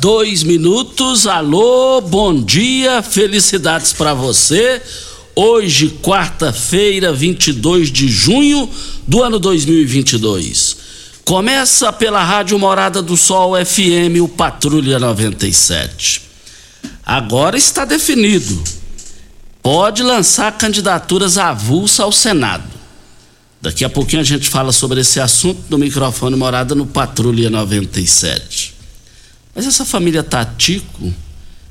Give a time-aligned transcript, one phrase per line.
[0.00, 1.26] dois minutos.
[1.26, 4.80] Alô, bom dia, felicidades para você.
[5.36, 8.68] Hoje, quarta-feira, 22 de junho
[9.06, 10.76] do ano 2022.
[11.24, 16.22] Começa pela Rádio Morada do Sol FM, o Patrulha 97.
[17.04, 18.58] Agora está definido.
[19.62, 22.64] Pode lançar candidaturas avulsa ao Senado.
[23.60, 28.79] Daqui a pouquinho a gente fala sobre esse assunto no microfone Morada no Patrulha 97.
[29.54, 31.12] Mas essa família Tatico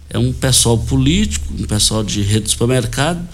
[0.09, 3.25] é um pessoal político, um pessoal de rede de supermercado.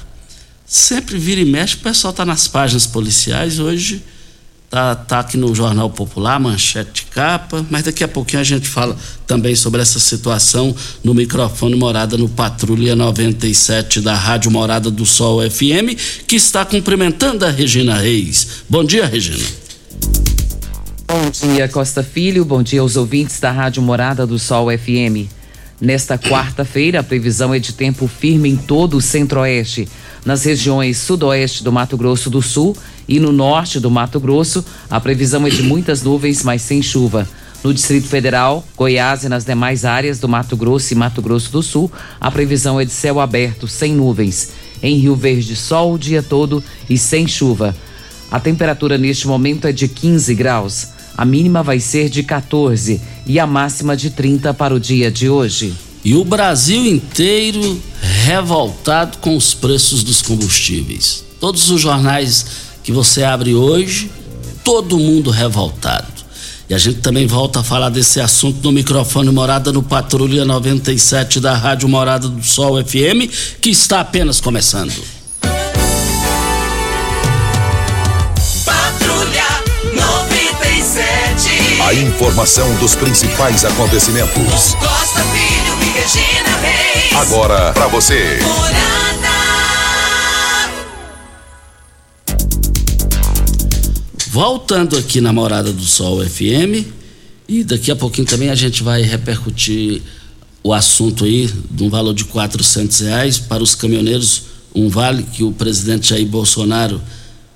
[0.66, 3.59] Sempre vira e mexe, o pessoal está nas páginas policiais.
[3.59, 4.03] Hoje
[4.69, 7.66] tá, tá aqui no Jornal Popular, manchete de capa.
[7.69, 12.28] Mas daqui a pouquinho a gente fala também sobre essa situação no microfone Morada no
[12.28, 15.95] Patrulha 97 da Rádio Morada do Sol FM,
[16.28, 18.47] que está cumprimentando a Regina Reis.
[18.69, 19.64] Bom dia, Regina.
[21.07, 22.43] Bom dia, Costa Filho.
[22.43, 25.29] Bom dia aos ouvintes da Rádio Morada do Sol FM.
[25.79, 29.88] Nesta quarta-feira, a previsão é de tempo firme em todo o centro-oeste.
[30.25, 32.75] Nas regiões sudoeste do Mato Grosso do Sul
[33.07, 37.27] e no norte do Mato Grosso, a previsão é de muitas nuvens, mas sem chuva.
[37.63, 41.61] No Distrito Federal, Goiás e nas demais áreas do Mato Grosso e Mato Grosso do
[41.61, 44.49] Sul, a previsão é de céu aberto, sem nuvens.
[44.81, 47.75] Em Rio Verde, sol o dia todo e sem chuva.
[48.31, 50.94] A temperatura neste momento é de 15 graus.
[51.17, 55.29] A mínima vai ser de 14 e a máxima de 30 para o dia de
[55.29, 55.73] hoje.
[56.03, 57.81] E o Brasil inteiro
[58.25, 61.23] revoltado com os preços dos combustíveis.
[61.39, 62.45] Todos os jornais
[62.83, 64.11] que você abre hoje,
[64.63, 66.13] todo mundo revoltado.
[66.69, 71.39] E a gente também volta a falar desse assunto no microfone Morada no Patrulha 97
[71.39, 73.29] da Rádio Morada do Sol FM,
[73.61, 74.93] que está apenas começando.
[81.85, 84.73] A informação dos principais acontecimentos.
[84.73, 87.13] Costa Filho e Regina Reis.
[87.13, 88.40] Agora para você.
[88.41, 89.06] Morada.
[94.29, 96.87] Voltando aqui na Morada do Sol FM,
[97.47, 100.02] e daqui a pouquinho também a gente vai repercutir
[100.64, 104.41] o assunto aí de um valor de quatrocentos reais para os caminhoneiros,
[104.73, 106.99] um vale que o presidente Jair Bolsonaro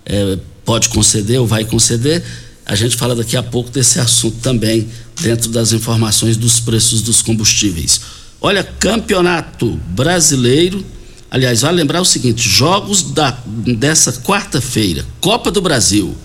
[0.06, 2.24] eh, pode conceder ou vai conceder.
[2.69, 4.88] A gente fala daqui a pouco desse assunto também,
[5.19, 8.00] dentro das informações dos preços dos combustíveis.
[8.39, 10.86] Olha, campeonato brasileiro.
[11.31, 13.36] Aliás, vale lembrar o seguinte: jogos da,
[13.75, 16.16] dessa quarta-feira, Copa do Brasil.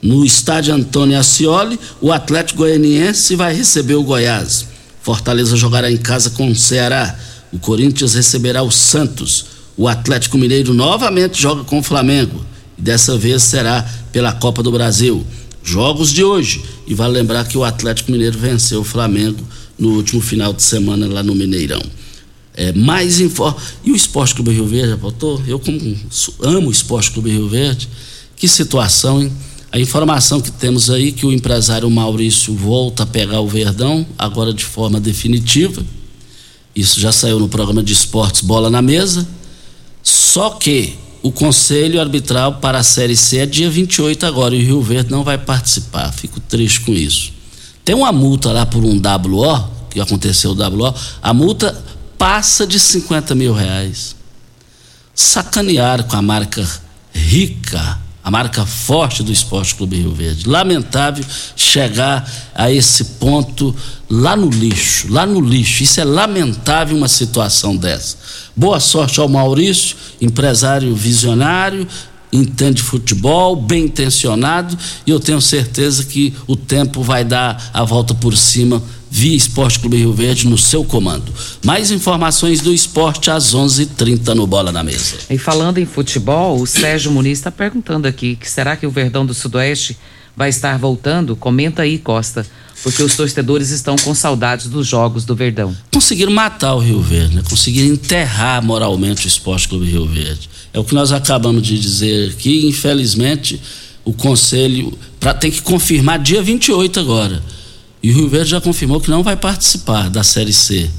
[0.00, 4.66] No estádio Antônio Ascioli, o Atlético Goianiense vai receber o Goiás.
[5.02, 7.14] Fortaleza jogará em casa com o Ceará.
[7.52, 9.44] O Corinthians receberá o Santos.
[9.76, 12.42] O Atlético Mineiro novamente joga com o Flamengo.
[12.78, 15.26] E dessa vez será pela Copa do Brasil.
[15.64, 16.62] Jogos de hoje.
[16.86, 19.42] E vale lembrar que o Atlético Mineiro venceu o Flamengo
[19.78, 21.82] no último final de semana lá no Mineirão.
[22.54, 23.52] É, mais info...
[23.82, 25.42] E o Esporte Clube Rio Verde, apontou?
[25.46, 25.80] Eu como
[26.42, 27.88] amo o Esporte Clube Rio Verde.
[28.36, 29.32] Que situação, hein?
[29.72, 34.54] A informação que temos aí que o empresário Maurício volta a pegar o Verdão, agora
[34.54, 35.84] de forma definitiva.
[36.76, 39.26] Isso já saiu no programa de esportes Bola na Mesa.
[40.00, 40.94] Só que
[41.24, 45.10] o conselho arbitral para a Série C é dia 28 agora e o Rio Verde
[45.10, 46.12] não vai participar.
[46.12, 47.32] Fico triste com isso.
[47.82, 51.82] Tem uma multa lá por um WO, que aconteceu o WO, a multa
[52.18, 54.14] passa de 50 mil reais.
[55.14, 56.62] Sacanear com a marca
[57.10, 60.48] rica a marca forte do Esporte Clube Rio Verde.
[60.48, 61.22] Lamentável
[61.54, 63.76] chegar a esse ponto
[64.08, 65.82] lá no lixo, lá no lixo.
[65.82, 68.16] Isso é lamentável uma situação dessa.
[68.56, 71.86] Boa sorte ao Maurício, empresário visionário,
[72.34, 74.76] entende futebol, bem intencionado,
[75.06, 79.78] e eu tenho certeza que o tempo vai dar a volta por cima via Esporte
[79.78, 81.32] Clube Rio Verde no seu comando.
[81.64, 85.18] Mais informações do esporte às 11:30 h 30 no Bola na Mesa.
[85.30, 89.24] E falando em futebol, o Sérgio Muniz está perguntando aqui que será que o Verdão
[89.24, 89.96] do Sudoeste
[90.36, 91.36] vai estar voltando?
[91.36, 92.44] Comenta aí, Costa,
[92.82, 95.76] porque os torcedores estão com saudades dos jogos do Verdão.
[95.92, 97.42] Conseguiram matar o Rio Verde, né?
[97.48, 100.50] conseguiram enterrar moralmente o Esporte Clube Rio Verde.
[100.72, 103.60] É o que nós acabamos de dizer aqui, infelizmente,
[104.04, 107.42] o conselho pra, tem que confirmar dia 28 agora
[108.04, 110.90] e o Rio Verde já confirmou que não vai participar da Série C.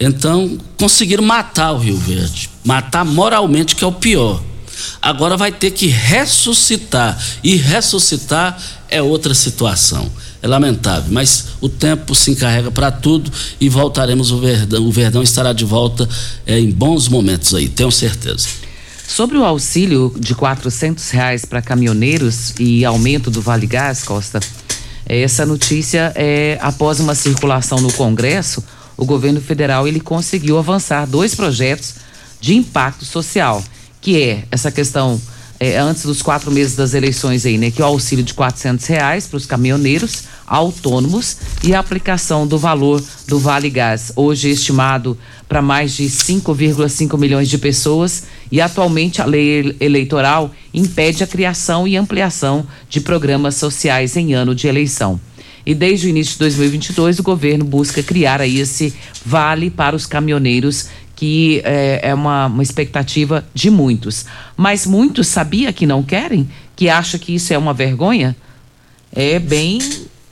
[0.00, 2.50] Então, conseguiram matar o Rio Verde.
[2.64, 4.42] Matar moralmente, que é o pior.
[5.00, 7.16] Agora vai ter que ressuscitar.
[7.40, 10.10] E ressuscitar é outra situação.
[10.44, 14.30] É lamentável, mas o tempo se encarrega para tudo e voltaremos.
[14.30, 16.06] O Verdão, o Verdão estará de volta
[16.46, 18.46] é, em bons momentos aí, tenho certeza.
[19.08, 20.38] Sobre o auxílio de R$
[21.12, 24.38] reais para caminhoneiros e aumento do Vale Gás, Costa,
[25.06, 28.62] essa notícia é após uma circulação no Congresso,
[28.98, 31.94] o governo federal ele conseguiu avançar dois projetos
[32.38, 33.64] de impacto social,
[33.98, 35.18] que é essa questão
[35.58, 37.70] é, antes dos quatro meses das eleições aí, né?
[37.70, 43.02] Que o auxílio de quatrocentos reais para os caminhoneiros autônomos e a aplicação do valor
[43.26, 45.16] do Vale Gás, hoje estimado
[45.48, 51.86] para mais de 5,5 milhões de pessoas e atualmente a lei eleitoral impede a criação
[51.86, 55.20] e ampliação de programas sociais em ano de eleição.
[55.66, 58.92] E desde o início de 2022 o governo busca criar aí esse
[59.24, 64.24] vale para os caminhoneiros que é, é uma, uma expectativa de muitos.
[64.56, 68.36] Mas muitos sabia que não querem, que acha que isso é uma vergonha.
[69.12, 69.78] É bem,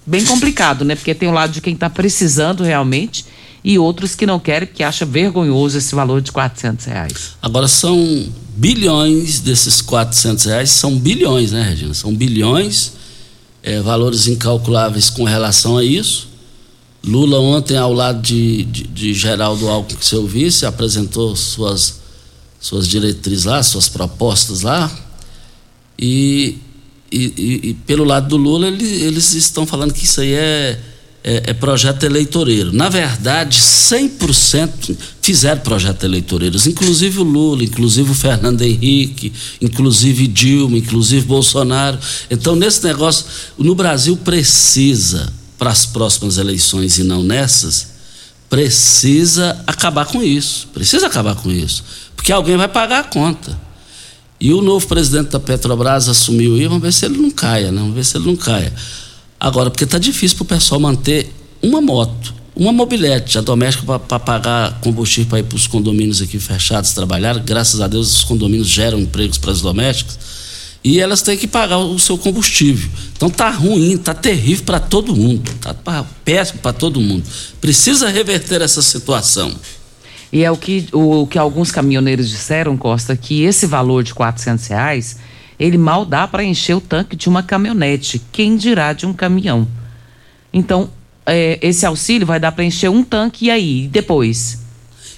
[0.06, 0.96] bem complicado, né?
[0.96, 3.24] Porque tem o lado de quem está precisando realmente
[3.64, 7.36] e outros que não querem, porque acha vergonhoso esse valor de 400 reais.
[7.40, 8.26] Agora são
[8.56, 11.94] bilhões desses 400 reais, são bilhões, né, Regina?
[11.94, 12.92] São bilhões,
[13.62, 16.31] é, valores incalculáveis com relação a isso.
[17.04, 22.00] Lula ontem, ao lado de, de, de Geraldo Alckmin, seu vice, apresentou suas,
[22.60, 24.90] suas diretrizes lá, suas propostas lá.
[25.98, 26.58] E,
[27.10, 30.80] e, e, pelo lado do Lula, ele, eles estão falando que isso aí é,
[31.24, 32.72] é, é projeto eleitoreiro.
[32.72, 40.78] Na verdade, 100% fizeram projeto eleitoreiros, inclusive o Lula, inclusive o Fernando Henrique, inclusive Dilma,
[40.78, 41.98] inclusive Bolsonaro.
[42.30, 43.26] Então, nesse negócio,
[43.58, 47.86] no Brasil precisa para as próximas eleições e não nessas,
[48.50, 50.66] precisa acabar com isso.
[50.74, 51.84] Precisa acabar com isso.
[52.16, 53.56] Porque alguém vai pagar a conta.
[54.40, 57.80] E o novo presidente da Petrobras assumiu aí, vamos ver se ele não caia, né?
[57.80, 58.74] Vamos ver se ele não caia.
[59.38, 64.18] Agora, porque está difícil para o pessoal manter uma moto, uma mobilete, a doméstica para
[64.18, 67.38] pagar combustível para ir para os condomínios aqui fechados trabalhar.
[67.38, 70.31] Graças a Deus, os condomínios geram empregos para as domésticas
[70.84, 72.90] e elas têm que pagar o seu combustível.
[73.16, 75.74] Então tá ruim, tá terrível para todo mundo, tá
[76.24, 77.24] péssimo para todo mundo.
[77.60, 79.54] Precisa reverter essa situação.
[80.32, 84.14] E é o que, o, o, que alguns caminhoneiros disseram, Costa, que esse valor de
[84.14, 85.18] quatrocentos reais,
[85.58, 89.68] ele mal dá para encher o tanque de uma caminhonete, quem dirá de um caminhão.
[90.52, 90.90] Então,
[91.26, 94.58] é, esse auxílio vai dar para encher um tanque e aí, depois?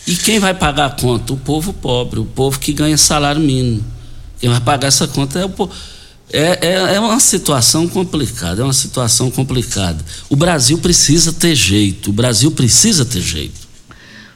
[0.07, 1.33] E quem vai pagar a conta?
[1.33, 3.94] O povo pobre, o povo que ganha salário mínimo.
[4.45, 5.45] Quem pagar essa conta é
[6.31, 10.05] é, é, é, uma situação complicada, é uma situação complicada.
[10.29, 13.65] O Brasil precisa ter jeito, o Brasil precisa ter jeito.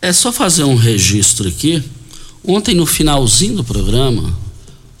[0.00, 1.82] É só fazer um registro aqui.
[2.44, 4.32] Ontem, no finalzinho do programa,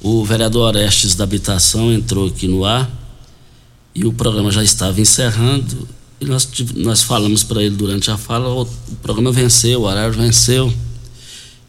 [0.02, 2.90] o vereador Orestes da Habitação entrou aqui no ar
[3.94, 5.96] e o programa já estava encerrando.
[6.20, 8.66] E nós, nós falamos para ele durante a fala: o
[9.02, 10.72] programa venceu, o horário venceu.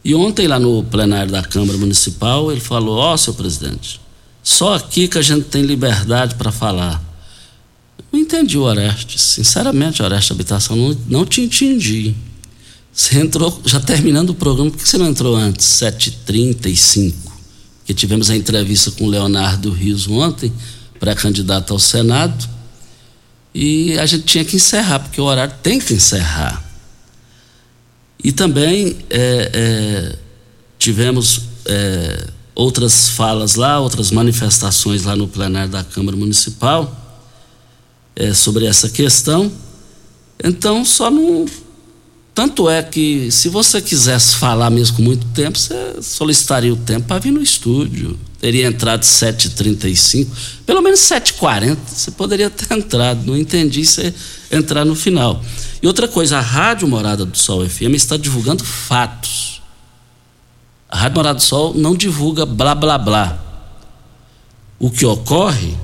[0.04, 4.00] E ontem, lá no plenário da Câmara Municipal, ele falou: Ó, oh, seu presidente,
[4.42, 7.04] só aqui que a gente tem liberdade para falar.
[8.12, 12.16] Não entendi o Orestes, sinceramente, o Orestes Habitação, não, não te entendi.
[12.92, 15.66] Você entrou, já terminando o programa, por que você não entrou antes?
[15.66, 17.14] 7h35,
[17.86, 20.52] que tivemos a entrevista com o Leonardo Rios ontem,
[21.00, 22.50] pré-candidato ao Senado,
[23.54, 26.64] e a gente tinha que encerrar, porque o horário tem que encerrar.
[28.24, 30.16] E também é, é,
[30.78, 36.96] tivemos é, outras falas lá, outras manifestações lá no plenário da Câmara Municipal
[38.16, 39.52] é, sobre essa questão.
[40.44, 41.46] Então, só não.
[42.40, 47.06] Tanto é que, se você quisesse falar mesmo com muito tempo, você solicitaria o tempo
[47.06, 48.18] para vir no estúdio.
[48.40, 50.26] Teria entrado 7h35,
[50.66, 53.26] pelo menos 7h40, você poderia ter entrado.
[53.26, 54.14] Não entendi você
[54.50, 55.44] entrar no final.
[55.84, 59.62] E outra coisa, a Rádio Morada do Sol FM está divulgando fatos.
[60.88, 63.38] A Rádio Morada do Sol não divulga blá blá blá.
[64.80, 65.76] O que ocorre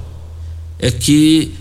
[0.80, 1.54] é que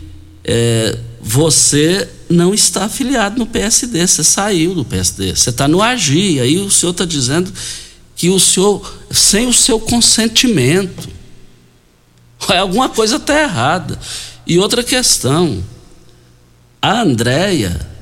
[0.44, 6.40] é, você não está afiliado no PSD, você saiu do PSD, você está no AGI,
[6.40, 7.52] aí o senhor está dizendo
[8.16, 11.08] que o senhor, sem o seu consentimento,
[12.46, 13.98] alguma coisa está errada.
[14.46, 15.64] E outra questão,
[16.82, 17.94] a Andréia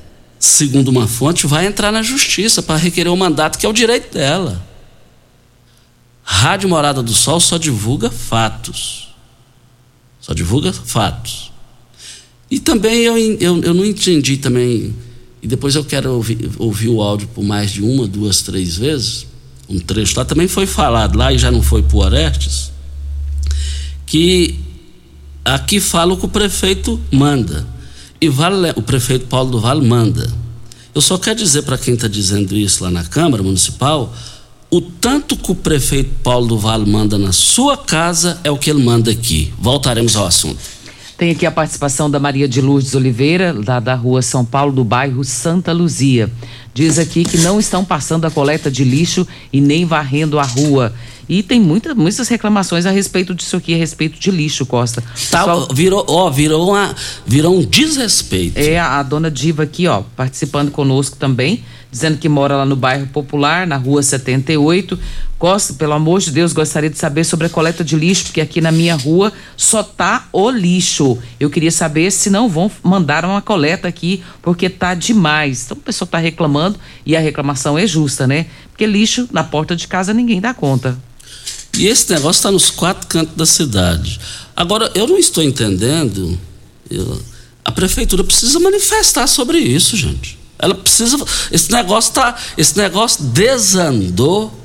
[0.43, 4.13] segundo uma fonte, vai entrar na justiça para requerer o mandato, que é o direito
[4.13, 4.61] dela.
[6.21, 9.15] Rádio Morada do Sol só divulga fatos.
[10.19, 11.52] Só divulga fatos.
[12.63, 14.93] Também eu, eu, eu não entendi também,
[15.41, 19.27] e depois eu quero ouvir, ouvir o áudio por mais de uma, duas, três vezes,
[19.67, 22.71] um trecho lá, também foi falado lá e já não foi por Orestes,
[24.05, 24.59] que
[25.43, 27.67] aqui fala o que o prefeito manda.
[28.21, 30.31] E vale, o prefeito Paulo do Vale manda.
[30.95, 34.15] Eu só quero dizer para quem está dizendo isso lá na Câmara Municipal,
[34.69, 38.69] o tanto que o prefeito Paulo do Vale manda na sua casa é o que
[38.69, 39.53] ele manda aqui.
[39.59, 40.59] Voltaremos ao assunto.
[41.17, 44.83] Tem aqui a participação da Maria de Lourdes Oliveira, lá da rua São Paulo, do
[44.83, 46.29] bairro Santa Luzia.
[46.73, 50.91] Diz aqui que não estão passando a coleta de lixo e nem varrendo a rua.
[51.27, 55.03] E tem muita, muitas reclamações a respeito disso aqui, a respeito de lixo, Costa.
[55.31, 55.67] Tá, Só...
[55.73, 58.57] virou, ó, virou, uma, virou um desrespeito.
[58.57, 62.75] É, a, a dona Diva aqui, ó, participando conosco também, dizendo que mora lá no
[62.75, 64.99] bairro Popular, na rua 78.
[65.37, 68.61] Costa, pelo amor de Deus, gostaria de saber sobre a coleta de lixo, porque aqui
[68.61, 71.17] na minha rua só tá o lixo.
[71.37, 75.65] Eu queria saber se não vão mandar uma coleta aqui, porque tá demais.
[75.65, 78.45] Então o pessoal tá reclamando e a reclamação é justa, né?
[78.69, 80.97] Porque lixo na porta de casa ninguém dá conta.
[81.77, 84.19] E esse negócio está nos quatro cantos da cidade.
[84.55, 86.39] Agora, eu não estou entendendo.
[86.89, 87.19] Eu,
[87.65, 90.37] a prefeitura precisa manifestar sobre isso, gente.
[90.59, 91.17] Ela precisa.
[91.51, 92.35] Esse negócio tá.
[92.57, 94.59] Esse negócio desandou.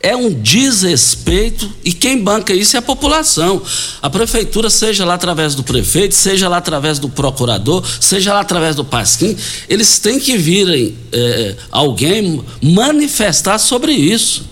[0.00, 3.60] É um desrespeito e quem banca isso é a população.
[4.00, 8.76] A prefeitura, seja lá através do prefeito, seja lá através do procurador, seja lá através
[8.76, 9.36] do Pasquim,
[9.68, 14.44] eles têm que virem é, alguém manifestar sobre isso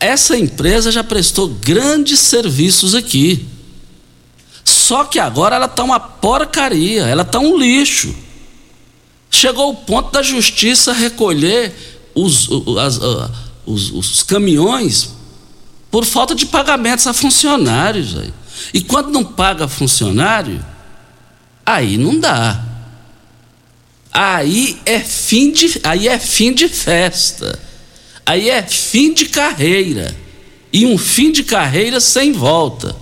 [0.00, 3.46] essa empresa já prestou grandes serviços aqui.
[4.64, 8.14] Só que agora ela está uma porcaria, ela está um lixo.
[9.30, 11.72] Chegou o ponto da justiça recolher
[12.14, 12.98] os, as,
[13.66, 15.12] os, os caminhões
[15.90, 18.16] por falta de pagamentos a funcionários.
[18.72, 20.64] E quando não paga funcionário,
[21.64, 22.64] aí não dá.
[24.12, 27.69] Aí é fim de, aí é fim de festa.
[28.30, 30.16] Aí é fim de carreira.
[30.72, 32.94] E um fim de carreira sem volta.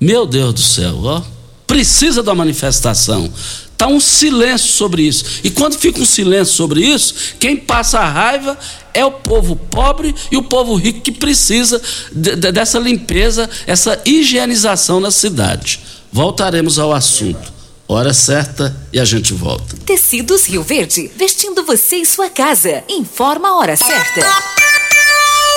[0.00, 1.22] Meu Deus do céu, ó.
[1.66, 3.28] Precisa da manifestação.
[3.72, 5.24] Está um silêncio sobre isso.
[5.42, 8.56] E quando fica um silêncio sobre isso, quem passa a raiva
[8.94, 14.00] é o povo pobre e o povo rico que precisa de, de, dessa limpeza, essa
[14.04, 15.80] higienização na cidade.
[16.12, 17.57] Voltaremos ao assunto.
[17.90, 19.74] Hora certa e a gente volta.
[19.86, 22.84] Tecidos Rio Verde, vestindo você e sua casa.
[22.86, 24.20] Informa a hora certa.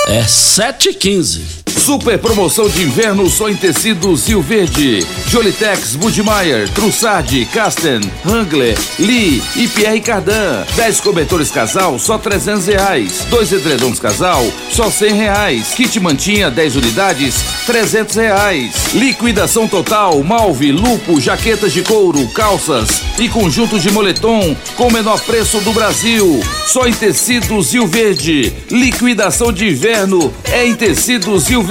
[0.07, 1.60] É 7h15.
[1.81, 5.03] Super promoção de inverno só em tecidos Rio Verde.
[5.27, 10.63] Jolitex, Budmeier, Trussardi, Casten, Hangler, Lee e Pierre Cardan.
[10.75, 13.25] 10 cobertores casal, só 300 reais.
[13.31, 15.73] Dois edredons casal, só 100 reais.
[15.73, 18.93] Kit mantinha, 10 unidades, 300 reais.
[18.93, 25.19] Liquidação total, malve, lupo, jaquetas de couro, calças e conjuntos de moletom com o menor
[25.21, 26.43] preço do Brasil.
[26.67, 28.53] Só em tecidos Rio Verde.
[28.69, 31.70] Liquidação de inverno é em tecidos Rio Verde.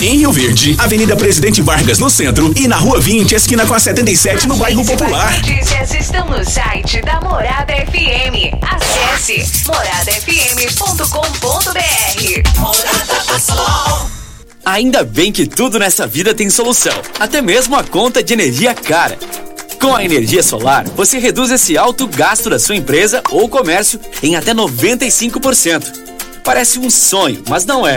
[0.00, 3.80] Em Rio Verde, Avenida Presidente Vargas no centro e na Rua 20, esquina com a
[3.80, 5.32] 77 no bairro Popular.
[5.38, 8.54] Notícias estão no site da Morada FM.
[8.62, 12.58] Acesse moradafm.com.br.
[12.58, 14.10] Morada do Sol.
[14.64, 19.18] Ainda bem que tudo nessa vida tem solução, até mesmo a conta de energia cara.
[19.80, 24.36] Com a energia solar, você reduz esse alto gasto da sua empresa ou comércio em
[24.36, 25.84] até 95%.
[26.44, 27.96] Parece um sonho, mas não é.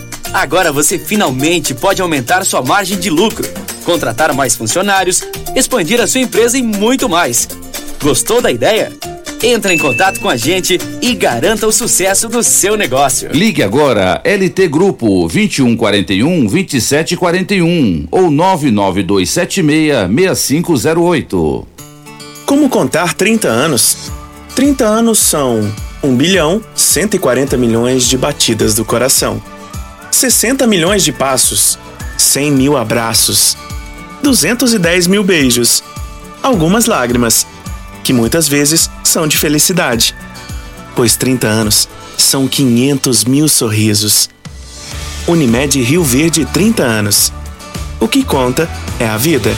[0.33, 3.47] Agora você finalmente pode aumentar sua margem de lucro,
[3.83, 5.21] contratar mais funcionários,
[5.55, 7.47] expandir a sua empresa e muito mais.
[8.01, 8.91] Gostou da ideia?
[9.43, 13.29] Entre em contato com a gente e garanta o sucesso do seu negócio.
[13.33, 21.67] Ligue agora LT Grupo 2141 2741 ou 99276 6508.
[22.45, 24.11] Como contar 30 anos?
[24.55, 25.69] 30 anos são
[26.03, 29.41] 1 bilhão 140 milhões de batidas do coração,
[30.11, 31.79] 60 milhões de passos,
[32.17, 33.57] 100 mil abraços,
[34.21, 35.83] 210 mil beijos,
[36.43, 37.47] algumas lágrimas,
[38.03, 40.13] que muitas vezes são de felicidade,
[40.95, 44.29] pois 30 anos são 500 mil sorrisos.
[45.27, 47.31] Unimed Rio Verde 30 anos.
[47.99, 48.69] O que conta
[48.99, 49.55] é a vida.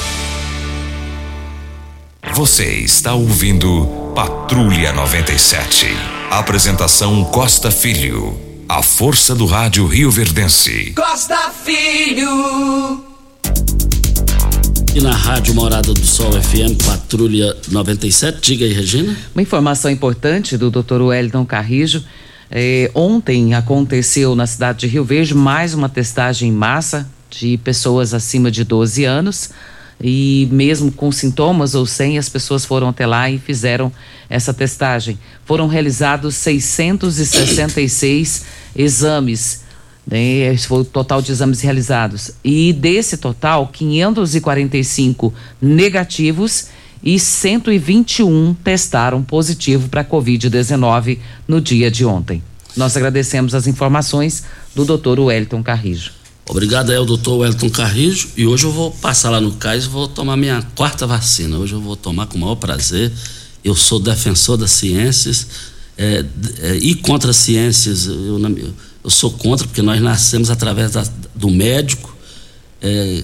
[2.34, 3.86] Você está ouvindo
[4.16, 5.88] Patrulha 97.
[6.30, 8.53] Apresentação Costa Filho.
[8.74, 10.94] A força do rádio Rio Verdense.
[10.96, 13.06] Costa Filho.
[14.96, 18.40] E na Rádio Morada do Sol FM, Patrulha 97.
[18.42, 19.16] Diga aí, Regina.
[19.36, 21.04] Uma informação importante do Dr.
[21.04, 22.04] Wellington Carrijo.
[22.50, 28.12] Eh, ontem aconteceu na cidade de Rio Verde mais uma testagem em massa de pessoas
[28.12, 29.52] acima de 12 anos
[30.02, 33.92] e mesmo com sintomas ou sem, as pessoas foram até lá e fizeram
[34.30, 35.20] essa testagem.
[35.46, 39.62] Foram realizados 666 exames,
[40.06, 40.54] né?
[40.54, 42.32] Esse foi o total de exames realizados.
[42.44, 46.68] E desse total, 545 negativos
[47.04, 52.42] e 121 testaram positivo para Covid-19 no dia de ontem.
[52.76, 54.44] Nós agradecemos as informações
[54.76, 55.20] do Dr.
[55.20, 56.12] Wellington Carrijo.
[56.50, 60.08] Obrigado aí doutor Wellington Carrijo e hoje eu vou passar lá no CAIS e vou
[60.08, 61.58] tomar minha quarta vacina.
[61.58, 63.12] Hoje eu vou tomar com o maior prazer.
[63.64, 65.48] Eu sou defensor das ciências
[65.98, 66.26] é,
[66.62, 68.06] é, e contra as ciências.
[68.06, 68.40] Eu,
[69.04, 72.16] eu, sou contra porque nós nascemos através da, do médico,
[72.82, 73.24] é,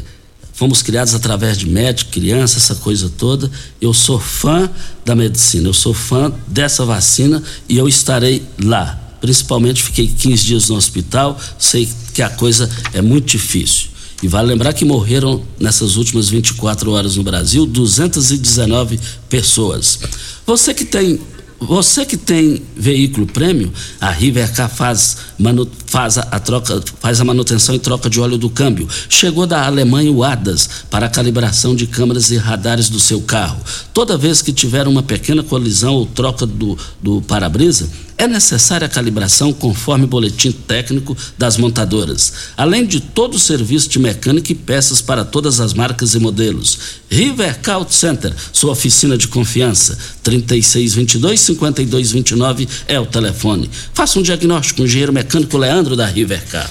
[0.53, 3.49] fomos criados através de médico, criança, essa coisa toda.
[3.79, 4.69] Eu sou fã
[5.05, 10.69] da medicina, eu sou fã dessa vacina e eu estarei lá principalmente fiquei 15 dias
[10.69, 13.89] no hospital, sei que a coisa é muito difícil.
[14.21, 19.99] E vale lembrar que morreram nessas últimas 24 horas no Brasil 219 pessoas.
[20.45, 21.19] Você que tem
[21.59, 27.75] você que tem veículo prêmio, a Rivercar faz, manu, faz, a, troca, faz a manutenção
[27.75, 28.87] e troca de óleo do câmbio.
[29.09, 33.59] Chegou da Alemanha o ADAS para a calibração de câmeras e radares do seu carro.
[33.93, 38.89] Toda vez que tiver uma pequena colisão ou troca do, do para-brisa, é necessária a
[38.89, 45.01] calibração conforme boletim técnico das montadoras, além de todo o serviço de mecânica e peças
[45.01, 46.99] para todas as marcas e modelos.
[47.09, 53.69] Rivercar Auto Center, sua oficina de confiança, 3622-5229 é o telefone.
[53.93, 56.69] Faça um diagnóstico com o engenheiro mecânico Leandro da Rivercar.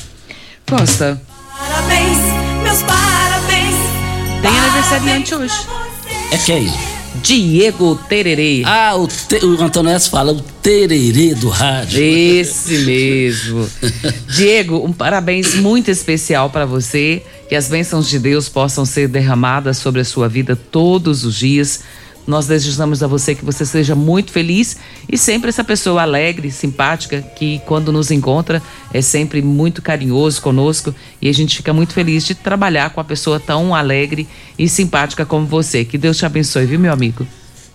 [0.69, 1.19] Costa.
[1.59, 2.19] Parabéns,
[2.63, 3.75] meus parabéns.
[4.43, 5.55] Tem aniversariante hoje.
[6.31, 6.98] É quem?
[7.17, 8.63] Diego Tererê.
[8.65, 12.03] Ah, o, te, o Antônio S fala o tererê do rádio.
[12.03, 13.69] Esse mesmo.
[14.29, 17.23] Diego, um parabéns muito especial para você.
[17.49, 21.81] Que as bênçãos de Deus possam ser derramadas sobre a sua vida todos os dias.
[22.29, 24.77] Nós desejamos a você que você seja muito feliz
[25.11, 28.63] e sempre essa pessoa alegre, simpática, que quando nos encontra
[28.93, 33.05] é sempre muito carinhoso conosco e a gente fica muito feliz de trabalhar com a
[33.05, 35.87] pessoa tão alegre e simpática como você.
[35.87, 37.27] Que Deus te abençoe, viu, meu amigo?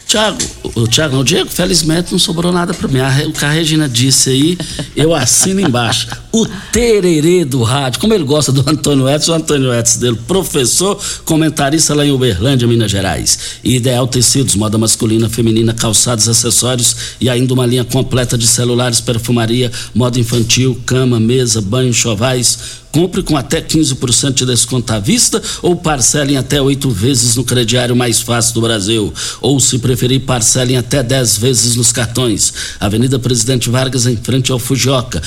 [0.05, 0.37] Tiago,
[0.75, 2.99] o Tiago, o Diego, felizmente não sobrou nada para mim.
[3.27, 4.57] O que a Regina disse aí,
[4.95, 6.22] eu assino embaixo.
[6.34, 8.02] O tererê do rádio.
[8.02, 12.67] Como ele gosta do Antônio Edson, o Antônio Edson dele, professor, comentarista lá em Uberlândia,
[12.67, 13.38] Minas Gerais.
[13.63, 19.72] Ideal Tecidos, moda masculina, feminina, calçados, acessórios e ainda uma linha completa de celulares, perfumaria,
[19.93, 25.76] moda infantil, cama, mesa, banho, chovais Compre com até 15% de desconto à vista ou
[25.76, 29.12] parcelem até oito vezes no crediário mais fácil do Brasil.
[29.41, 32.54] Ou, se preferir, parcelem até 10 vezes nos cartões.
[32.80, 35.19] Avenida Presidente Vargas, em frente ao Fujioka,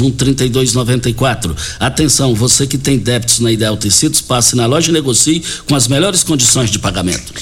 [0.00, 1.56] 3621-3294.
[1.78, 5.88] Atenção, você que tem débitos na Ideal Tecidos, passe na loja e negocie com as
[5.88, 7.32] melhores condições de pagamento.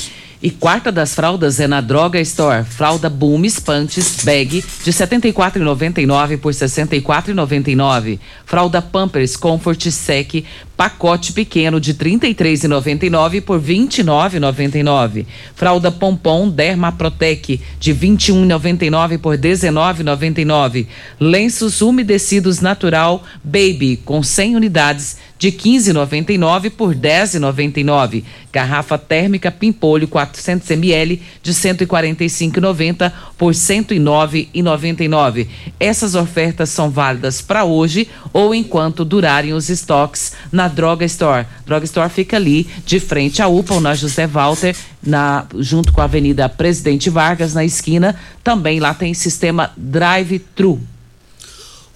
[0.45, 2.65] E quarta das fraldas é na Droga Store.
[2.65, 8.19] Fralda Boom Panties Bag de R$ 74,99 por R$ 64,99.
[8.45, 10.45] Fralda Pampers Comfort Sec
[10.77, 15.25] pacote pequeno de R$ 33,99 por R$ 29,99.
[15.55, 20.87] Fralda Pompom Dermaprotec de R$ 21,99 por R$ 19,99.
[21.19, 28.25] Lenços umedecidos natural Baby com 100 unidades de 15,99 por 10,99.
[28.51, 35.47] Garrafa térmica Pimpolho 400 ml de 145,90 por 109,99.
[35.79, 41.45] Essas ofertas são válidas para hoje ou enquanto durarem os estoques na Droga Store.
[41.67, 46.05] Droga Store fica ali de frente à UPA, na José Walter, na junto com a
[46.05, 48.17] Avenida Presidente Vargas na esquina.
[48.43, 50.94] Também lá tem sistema drive-thru.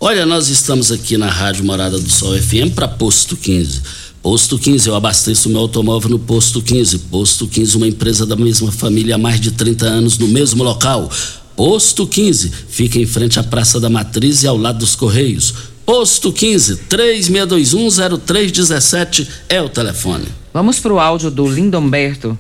[0.01, 3.83] Olha, nós estamos aqui na Rádio Morada do Sol FM para Posto 15.
[4.23, 7.01] Posto 15, eu abasteço meu automóvel no Posto 15.
[7.11, 11.11] Posto 15, uma empresa da mesma família há mais de 30 anos no mesmo local.
[11.57, 15.53] Posto 15, fica em frente à Praça da Matriz e ao lado dos Correios.
[15.85, 20.27] Posto 15, 36210317 é o telefone.
[20.55, 22.39] Vamos para o áudio do Lindomberto.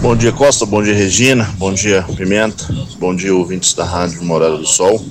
[0.00, 0.64] Bom dia, Costa.
[0.64, 1.44] Bom dia, Regina.
[1.58, 2.66] Bom dia, Pimenta.
[2.98, 5.04] Bom dia, ouvintes da Rádio Morada do Sol.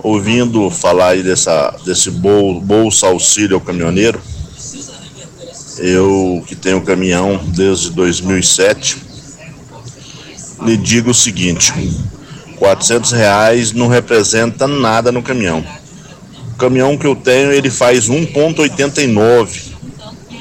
[0.00, 4.20] Ouvindo falar aí dessa, desse bol, bolsa auxílio ao caminhoneiro,
[5.78, 8.96] eu que tenho caminhão desde 2007,
[10.64, 11.72] lhe digo o seguinte:
[12.56, 15.64] 400 reais não representa nada no caminhão.
[16.54, 19.70] O caminhão que eu tenho ele faz 1,89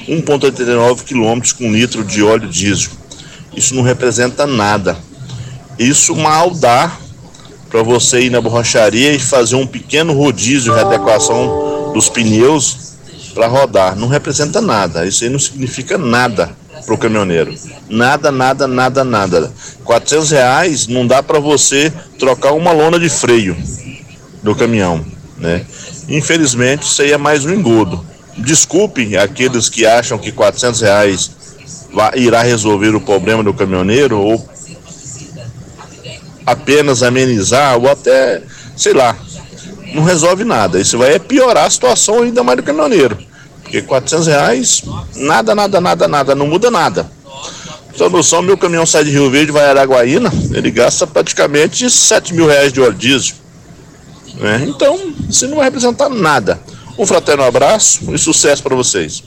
[0.08, 2.99] 1,89 quilômetros com litro de óleo diesel
[3.60, 4.98] isso não representa nada.
[5.78, 6.98] Isso mal dá
[7.70, 12.94] para você ir na borracharia e fazer um pequeno rodízio de adequação dos pneus
[13.34, 13.98] para rodar.
[13.98, 15.06] Não representa nada.
[15.06, 17.54] Isso aí não significa nada para o caminhoneiro.
[17.90, 19.52] Nada, nada, nada, nada.
[19.84, 23.58] 400 reais não dá para você trocar uma lona de freio
[24.42, 25.06] do caminhão,
[25.38, 25.66] né?
[26.08, 28.06] Infelizmente, isso aí é mais um engodo.
[28.38, 31.39] Desculpe aqueles que acham que 400 reais
[32.16, 34.50] irá resolver o problema do caminhoneiro ou
[36.46, 38.42] apenas amenizar ou até,
[38.76, 39.16] sei lá,
[39.94, 40.80] não resolve nada.
[40.80, 43.18] Isso vai piorar a situação ainda mais do caminhoneiro.
[43.64, 44.84] Porque 400 reais,
[45.16, 47.10] nada, nada, nada, nada, não muda nada.
[47.94, 52.34] Então, noção, meu caminhão sai de Rio Verde, vai a Araguaína, ele gasta praticamente 7
[52.34, 53.36] mil reais de óleo diesel.
[54.36, 54.66] Né?
[54.68, 56.60] Então, isso não vai representar nada.
[56.98, 59.24] Um fraterno abraço e sucesso para vocês.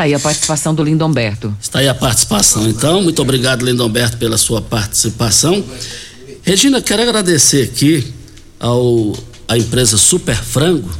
[0.00, 1.54] Está aí a participação do Lindomberto.
[1.60, 3.02] Está aí a participação, então.
[3.02, 5.62] Muito obrigado, Lindomberto, pela sua participação.
[6.42, 8.10] Regina, quero agradecer aqui
[8.58, 9.14] ao
[9.46, 10.90] a empresa Super Frango,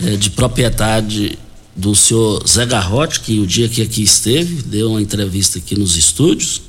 [0.00, 1.38] é, de propriedade
[1.76, 5.96] do senhor Zé Garrote, que o dia que aqui esteve, deu uma entrevista aqui nos
[5.96, 6.62] estúdios,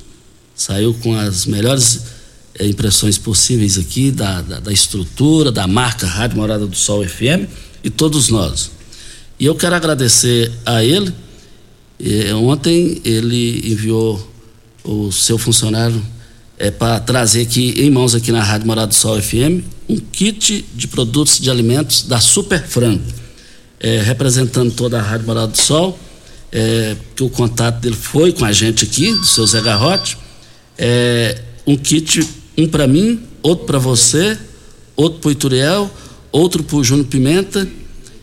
[0.54, 2.02] saiu com as melhores
[2.56, 7.50] é, impressões possíveis aqui da, da, da estrutura, da marca Rádio Morada do Sol FM
[7.82, 8.70] e todos nós.
[9.40, 11.12] E eu quero agradecer a ele
[11.98, 14.30] e, ontem ele enviou
[14.84, 16.02] o seu funcionário
[16.58, 20.64] é, para trazer aqui em mãos aqui na Rádio Morado do Sol FM um kit
[20.74, 23.02] de produtos de alimentos da Super Frango,
[23.80, 25.98] é, representando toda a Rádio Morado do Sol,
[26.52, 30.18] é, que o contato dele foi com a gente aqui, do seu Zé Garrote,
[30.76, 34.38] é, um kit, um para mim, outro para você,
[34.94, 35.90] outro para o Ituriel,
[36.30, 37.66] outro para o Júnior Pimenta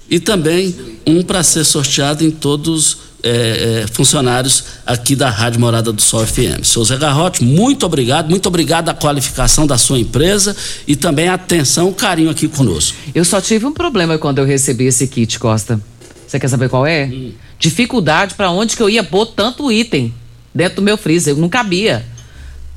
[0.09, 5.91] e também um para ser sorteado em todos é, é, funcionários aqui da Rádio Morada
[5.91, 6.63] do Sol FM.
[6.63, 10.55] Seu Zé Garrote, muito obrigado, muito obrigado à qualificação da sua empresa
[10.87, 12.95] e também a atenção, o carinho aqui conosco.
[13.15, 15.81] Eu só tive um problema quando eu recebi esse kit, Costa.
[16.27, 17.05] Você quer saber qual é?
[17.05, 17.31] Hum.
[17.57, 20.13] Dificuldade para onde que eu ia pôr tanto item
[20.53, 22.05] dentro do meu freezer, não cabia.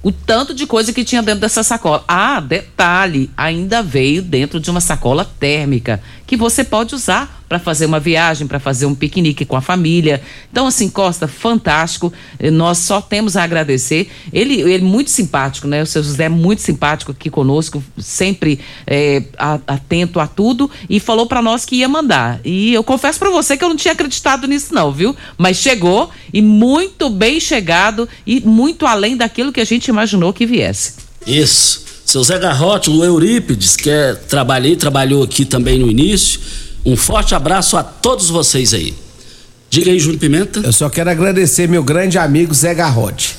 [0.02, 2.04] O tanto de coisa que tinha dentro dessa sacola.
[2.06, 7.86] Ah, detalhe, ainda veio dentro de uma sacola térmica que você pode usar para fazer
[7.86, 10.20] uma viagem, para fazer um piquenique com a família.
[10.52, 12.12] Então, assim, Costa, fantástico.
[12.52, 14.10] Nós só temos a agradecer.
[14.30, 15.82] Ele, ele muito simpático, né?
[15.82, 19.22] O seu José é muito simpático aqui conosco, sempre é,
[19.66, 22.40] atento a tudo e falou para nós que ia mandar.
[22.44, 25.16] E eu confesso para você que eu não tinha acreditado nisso, não, viu?
[25.38, 30.44] Mas chegou e muito bem chegado e muito além daquilo que a gente imaginou que
[30.44, 30.96] viesse.
[31.26, 31.88] Isso.
[32.09, 36.40] Seu Zé Garrote, o Eurípides, que é, trabalhei, trabalhou aqui também no início.
[36.83, 38.94] Um forte abraço a todos vocês aí.
[39.68, 40.61] Diga aí, Júnior Pimenta.
[40.61, 43.37] Eu só quero agradecer meu grande amigo Zé Garrote.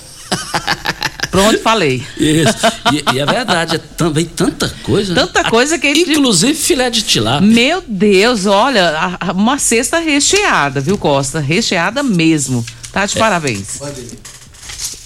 [1.31, 2.03] Pronto, falei.
[2.15, 2.53] Isso.
[2.93, 5.15] E, e, é verdade, é também tanta coisa.
[5.15, 5.21] Né?
[5.21, 7.47] Tanta coisa que Inclusive filé de tilápia.
[7.47, 11.39] Meu Deus, olha, uma cesta recheada, viu, Costa?
[11.39, 12.63] Recheada mesmo.
[12.91, 13.19] Tá de é.
[13.19, 13.79] parabéns.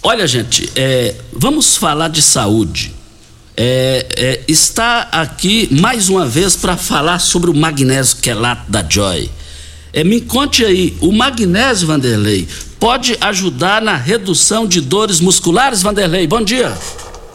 [0.04, 3.03] Olha, gente, é, vamos falar de saúde
[3.56, 9.30] é, é, está aqui mais uma vez para falar sobre o magnésio quelato da Joy.
[9.94, 12.48] É, me conte aí, o magnésio, Vanderlei,
[12.80, 16.26] pode ajudar na redução de dores musculares, Vanderlei?
[16.26, 16.74] Bom dia.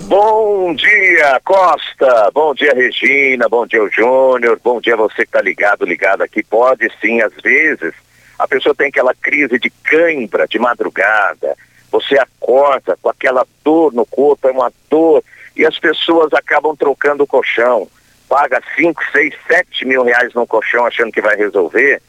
[0.01, 2.31] Bom dia, Costa.
[2.35, 3.49] Bom dia, Regina.
[3.49, 4.59] Bom dia, Júnior.
[4.63, 6.43] Bom dia, você que está ligado, ligado aqui.
[6.43, 7.93] Pode sim, às vezes,
[8.39, 11.57] a pessoa tem aquela crise de cãibra de madrugada.
[11.93, 15.23] Você acorda com aquela dor no corpo, é uma dor
[15.59, 17.89] e as pessoas acabam trocando o colchão.
[18.29, 22.01] Paga 5, 6, 7 mil reais no colchão achando que vai resolver.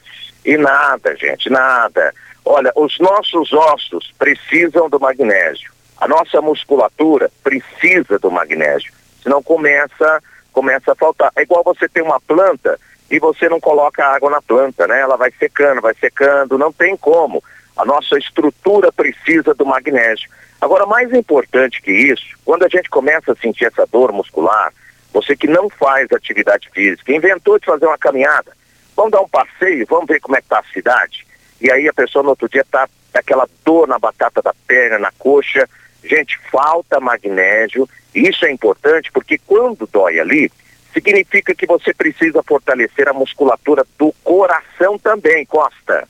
[0.46, 2.14] E nada, gente, nada.
[2.46, 5.72] Olha, os nossos ossos precisam do magnésio.
[5.98, 8.94] A nossa musculatura precisa do magnésio.
[9.24, 10.22] Senão começa,
[10.54, 11.32] começa a faltar.
[11.36, 15.02] É igual você ter uma planta e você não coloca água na planta, né?
[15.02, 17.44] Ela vai secando, vai secando, não tem como.
[17.76, 20.30] A nossa estrutura precisa do magnésio.
[20.62, 24.74] Agora, mais importante que isso, quando a gente começa a sentir essa dor muscular,
[25.14, 28.52] você que não faz atividade física, inventou de fazer uma caminhada,
[28.96, 31.26] vamos dar um passeio, vamos ver como é que está a cidade.
[31.62, 35.12] E aí a pessoa no outro dia está aquela dor na batata da perna, na
[35.18, 35.68] coxa.
[36.04, 37.88] Gente, falta magnésio.
[38.14, 40.52] Isso é importante porque quando dói ali,
[40.94, 46.08] significa que você precisa fortalecer a musculatura do coração também, Costa.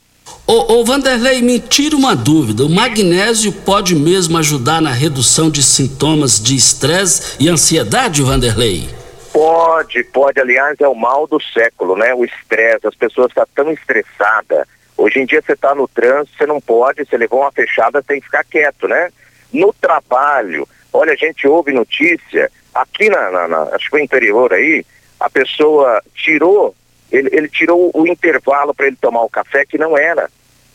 [0.52, 2.66] Ô, ô, Vanderlei, me tira uma dúvida.
[2.66, 8.90] O magnésio pode mesmo ajudar na redução de sintomas de estresse e ansiedade, Vanderlei?
[9.32, 10.42] Pode, pode.
[10.42, 12.16] Aliás, é o mal do século, né?
[12.16, 12.88] O estresse.
[12.88, 14.66] As pessoas estão tá tão estressadas.
[14.98, 18.20] Hoje em dia você está no trânsito, você não pode, você levou uma fechada, tem
[18.20, 19.12] que ficar quieto, né?
[19.54, 24.52] No trabalho, olha, a gente ouve notícia, aqui na, na, na acho que foi interior
[24.52, 24.84] aí,
[25.20, 26.74] a pessoa tirou
[27.12, 30.30] ele, ele tirou o intervalo para ele tomar o café, que não era.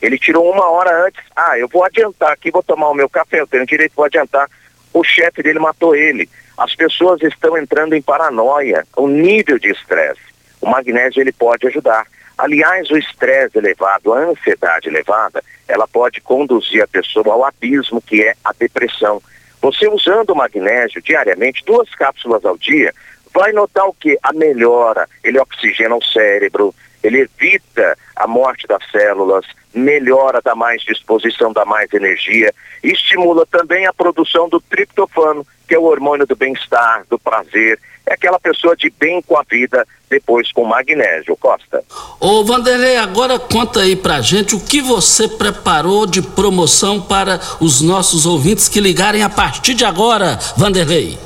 [0.04, 1.24] Ele tirou uma hora antes.
[1.34, 4.50] Ah, eu vou adiantar aqui, vou tomar o meu café, eu tenho direito, vou adiantar.
[4.92, 6.28] O chefe dele matou ele.
[6.58, 10.20] As pessoas estão entrando em paranoia, o nível de estresse.
[10.60, 12.06] O magnésio ele pode ajudar.
[12.36, 18.22] Aliás, o estresse elevado, a ansiedade elevada, ela pode conduzir a pessoa ao abismo que
[18.22, 19.22] é a depressão.
[19.62, 22.92] Você usando o magnésio diariamente, duas cápsulas ao dia,
[23.32, 24.18] vai notar o que?
[24.22, 30.82] A melhora, ele oxigena o cérebro, ele evita a morte das células, melhora, dá mais
[30.82, 36.34] disposição, dá mais energia, estimula também a produção do triptofano, que é o hormônio do
[36.34, 37.78] bem-estar, do prazer.
[38.06, 41.82] É aquela pessoa de bem com a vida, depois com magnésio, Costa.
[42.20, 47.80] Ô Vanderlei, agora conta aí pra gente o que você preparou de promoção para os
[47.80, 51.18] nossos ouvintes que ligarem a partir de agora, Vanderlei.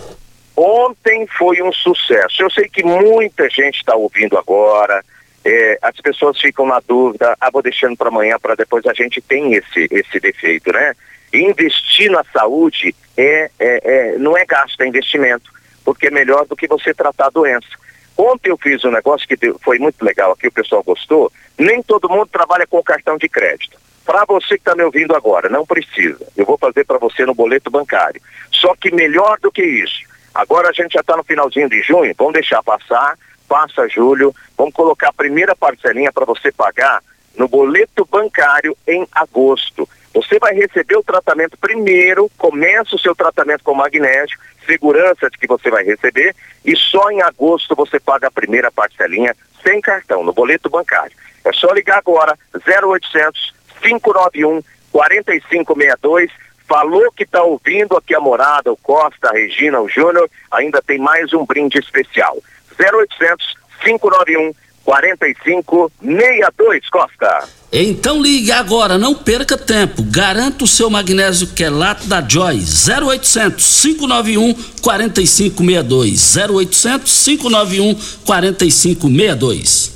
[0.57, 2.43] Ontem foi um sucesso.
[2.43, 5.05] Eu sei que muita gente está ouvindo agora.
[5.51, 8.85] É, as pessoas ficam na dúvida, ah, vou deixando para amanhã para depois.
[8.85, 10.93] A gente tem esse, esse defeito, né?
[11.33, 15.51] Investir na saúde é, é, é, não é gasto, é investimento,
[15.83, 17.69] porque é melhor do que você tratar a doença.
[18.15, 21.33] Ontem eu fiz um negócio que foi muito legal aqui, o pessoal gostou.
[21.57, 23.79] Nem todo mundo trabalha com cartão de crédito.
[24.05, 26.27] Para você que está me ouvindo agora, não precisa.
[26.37, 28.21] Eu vou fazer para você no boleto bancário.
[28.53, 30.09] Só que melhor do que isso,
[30.39, 34.75] Agora a gente já está no finalzinho de junho, vamos deixar passar, passa julho, vamos
[34.75, 37.03] colocar a primeira parcelinha para você pagar
[37.37, 39.89] no boleto bancário em agosto.
[40.15, 45.47] Você vai receber o tratamento primeiro, começa o seu tratamento com magnésio, segurança de que
[45.47, 46.35] você vai receber,
[46.65, 51.17] e só em agosto você paga a primeira parcelinha sem cartão, no boleto bancário.
[51.45, 56.31] É só ligar agora, 0800 591 4562
[56.69, 60.99] falou que está ouvindo aqui a morada, o Costa, a Regina, o Júnior, ainda tem
[60.99, 62.37] mais um brinde especial.
[62.79, 64.55] 0800 591
[64.89, 67.47] 4562, Costa.
[67.71, 70.03] Então ligue agora, não perca tempo.
[70.03, 72.57] Garanta o seu magnésio quelato da Joy.
[72.57, 76.37] 0800 591 4562.
[76.37, 79.93] 0800 591 4562.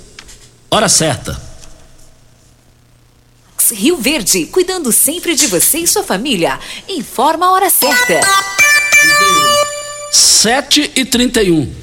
[0.71, 1.41] hora certa.
[3.71, 6.61] Rio Verde, cuidando sempre de você e sua família.
[6.87, 8.21] Informa a hora certa.
[10.11, 11.83] 7 e 31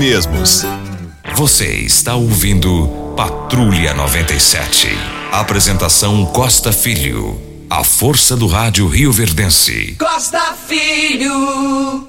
[1.35, 4.87] Você está ouvindo Patrulha 97.
[5.31, 7.39] Apresentação Costa Filho.
[7.69, 9.95] A força do rádio Rio Verdense.
[9.99, 12.07] Costa Filho.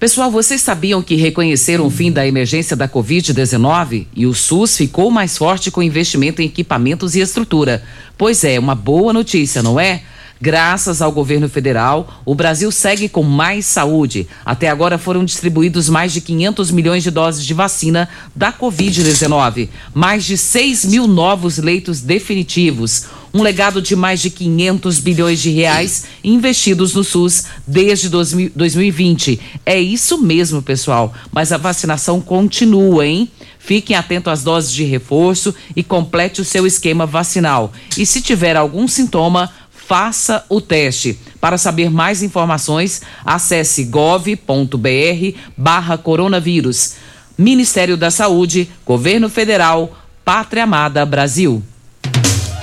[0.00, 5.10] Pessoal, vocês sabiam que reconheceram o fim da emergência da Covid-19 e o SUS ficou
[5.10, 7.84] mais forte com investimento em equipamentos e estrutura?
[8.16, 10.02] Pois é, uma boa notícia, não é?
[10.44, 14.28] Graças ao governo federal, o Brasil segue com mais saúde.
[14.44, 20.22] Até agora foram distribuídos mais de 500 milhões de doses de vacina da Covid-19, mais
[20.22, 26.04] de 6 mil novos leitos definitivos, um legado de mais de 500 bilhões de reais
[26.22, 29.40] investidos no SUS desde 2020.
[29.64, 31.14] É isso mesmo, pessoal.
[31.32, 33.30] Mas a vacinação continua, hein?
[33.58, 37.72] Fiquem atentos às doses de reforço e complete o seu esquema vacinal.
[37.96, 39.50] E se tiver algum sintoma,
[39.86, 41.18] faça o teste.
[41.40, 46.94] Para saber mais informações, acesse gov.br barra coronavírus.
[47.36, 51.62] Ministério da Saúde, Governo Federal, Pátria Amada Brasil.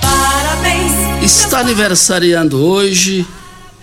[0.00, 0.92] Parabéns.
[1.22, 3.26] Está aniversariando hoje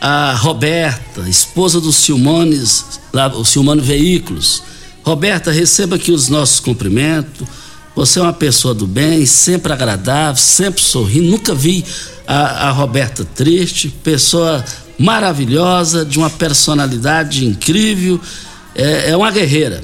[0.02, 4.63] a Roberta, esposa do Silmones, lá, o Silmone Veículos.
[5.04, 7.47] Roberta, receba aqui os nossos cumprimentos.
[7.95, 11.30] Você é uma pessoa do bem, sempre agradável, sempre sorrindo.
[11.30, 11.84] Nunca vi
[12.28, 14.63] a, a Roberta triste, pessoa
[14.97, 18.20] maravilhosa, de uma personalidade incrível,
[18.76, 19.82] é, é uma guerreira.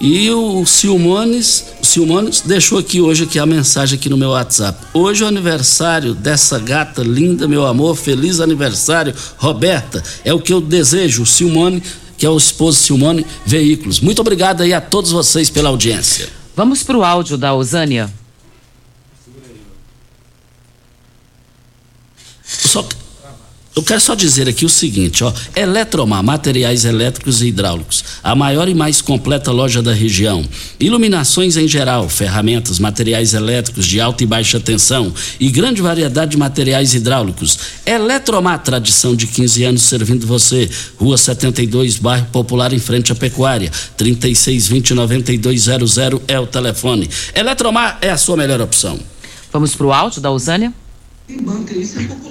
[0.00, 4.78] E o Silmones, o Silmones deixou aqui hoje aqui a mensagem aqui no meu WhatsApp.
[4.94, 10.00] Hoje é o aniversário dessa gata linda, meu amor, feliz aniversário, Roberta.
[10.24, 11.82] É o que eu desejo, o Silmone,
[12.16, 13.98] que é o esposo Silmone Veículos.
[13.98, 16.37] Muito obrigado aí a todos vocês pela audiência.
[16.58, 18.12] Vamos para o áudio da Osânia.
[22.42, 22.84] Só,
[23.78, 28.68] eu quero só dizer aqui o seguinte, ó, Eletromar, materiais elétricos e hidráulicos, a maior
[28.68, 30.44] e mais completa loja da região.
[30.80, 36.36] Iluminações em geral, ferramentas, materiais elétricos de alta e baixa tensão e grande variedade de
[36.36, 37.56] materiais hidráulicos.
[37.86, 40.68] Eletromar, tradição de 15 anos servindo você.
[40.96, 43.70] Rua 72, bairro Popular em frente à Pecuária.
[43.96, 47.08] 3620-9200 é o telefone.
[47.32, 48.98] Eletromar é a sua melhor opção.
[49.52, 50.74] Vamos para o áudio da Osânia?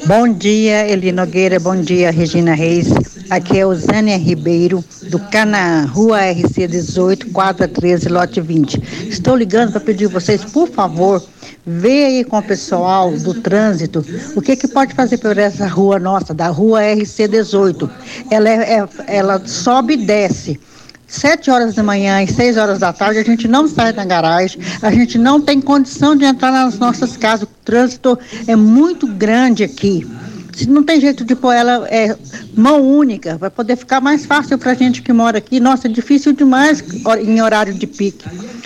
[0.08, 1.60] Bom dia, Eli Nogueira.
[1.60, 2.88] Bom dia, Regina Reis.
[3.30, 9.08] Aqui é o Zânia Ribeiro, do Canaã, Rua RC 18, quadra 13, lote 20.
[9.08, 11.24] Estou ligando para pedir vocês, por favor,
[11.64, 14.04] ver aí com o pessoal do trânsito
[14.36, 17.88] o que, que pode fazer por essa rua nossa, da Rua RC 18.
[18.32, 20.60] Ela, é, é, ela sobe e desce.
[21.08, 24.60] Sete horas da manhã e seis horas da tarde, a gente não sai da garagem,
[24.82, 27.43] a gente não tem condição de entrar nas nossas casas.
[27.43, 30.05] O trânsito é muito grande aqui.
[30.68, 32.18] Não tem jeito de pôr ela é,
[32.53, 35.60] mão única, vai poder ficar mais fácil para a gente que mora aqui.
[35.60, 36.84] Nossa, é difícil demais
[37.22, 38.26] em horário de pique.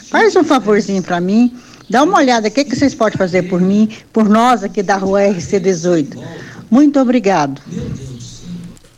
[0.09, 1.53] Faz um favorzinho para mim,
[1.89, 4.95] dá uma olhada, o que, que vocês podem fazer por mim, por nós aqui da
[4.95, 6.17] rua RC18.
[6.71, 7.61] Muito obrigado.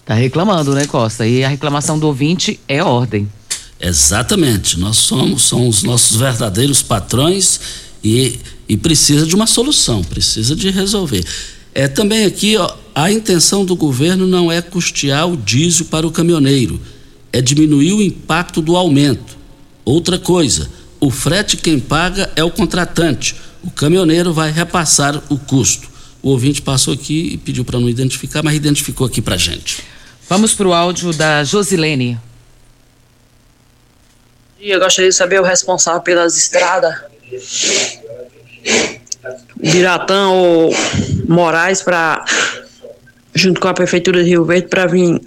[0.06, 1.26] Tá reclamando, né, Costa?
[1.26, 3.30] E a reclamação do ouvinte é ordem.
[3.80, 4.80] Exatamente.
[4.80, 7.60] Nós somos, somos os nossos verdadeiros patrões
[8.04, 11.26] e, e precisa de uma solução, precisa de resolver.
[11.74, 16.12] É também aqui, ó, a intenção do governo não é custear o diesel para o
[16.12, 16.80] caminhoneiro,
[17.32, 19.38] é diminuir o impacto do aumento.
[19.84, 23.36] Outra coisa, o frete quem paga é o contratante.
[23.64, 25.90] O caminhoneiro vai repassar o custo.
[26.22, 29.93] O ouvinte passou aqui e pediu para não identificar, mas identificou aqui para gente.
[30.30, 32.18] Vamos para o áudio da Josilene.
[34.60, 36.96] Eu gostaria de saber o responsável pelas estradas.
[39.56, 40.74] Biratã ou
[41.28, 42.24] Moraes para
[43.36, 45.20] junto com a prefeitura de Rio Verde para vir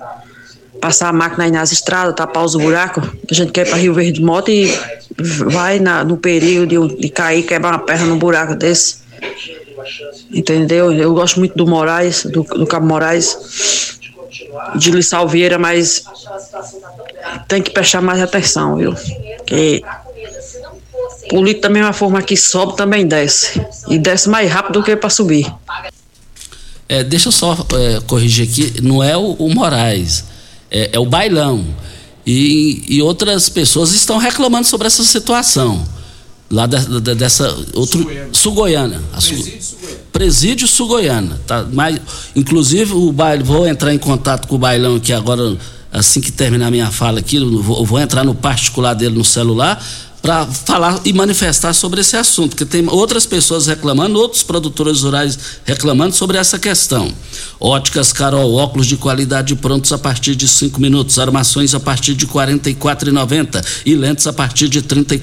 [0.81, 3.93] passar a máquina aí nas estradas, tapar os buracos, que a gente quer para Rio
[3.93, 4.73] Verde de moto e
[5.19, 8.99] vai na, no perigo de, de cair, quebrar uma perna num buraco desse.
[10.31, 10.93] Entendeu?
[10.93, 13.86] Eu gosto muito do Moraes, do, do Cabo Moraes
[14.77, 16.05] de Luiz Salveira, mas
[17.49, 18.95] tem que prestar mais atenção, viu?
[19.47, 19.83] Que
[21.29, 23.61] político da mesma forma que sobe, também desce.
[23.89, 25.53] E desce mais rápido do que para subir.
[26.89, 30.25] É, deixa eu só é, corrigir aqui, não é o, o Moraes,
[30.71, 31.65] é, é, o Bailão.
[32.25, 35.85] E, e outras pessoas estão reclamando sobre essa situação.
[36.51, 37.49] Lá da, da, dessa.
[37.75, 39.01] Outro, Sul-Goiana.
[39.13, 40.01] Presídio Sul-Goiana.
[40.13, 41.41] Presídio Sul-Goiana.
[41.47, 42.01] Tá, mas,
[42.35, 45.57] inclusive, o baile, vou entrar em contato com o Bailão aqui agora,
[45.93, 49.83] assim que terminar minha fala aqui, vou, vou entrar no particular dele no celular
[50.27, 55.39] para falar e manifestar sobre esse assunto, porque tem outras pessoas reclamando, outros produtores rurais
[55.65, 57.15] reclamando sobre essa questão.
[57.61, 62.27] Óticas Carol, óculos de qualidade prontos a partir de cinco minutos, armações a partir de
[62.27, 62.77] quarenta e
[63.85, 65.21] e lentes a partir de trinta e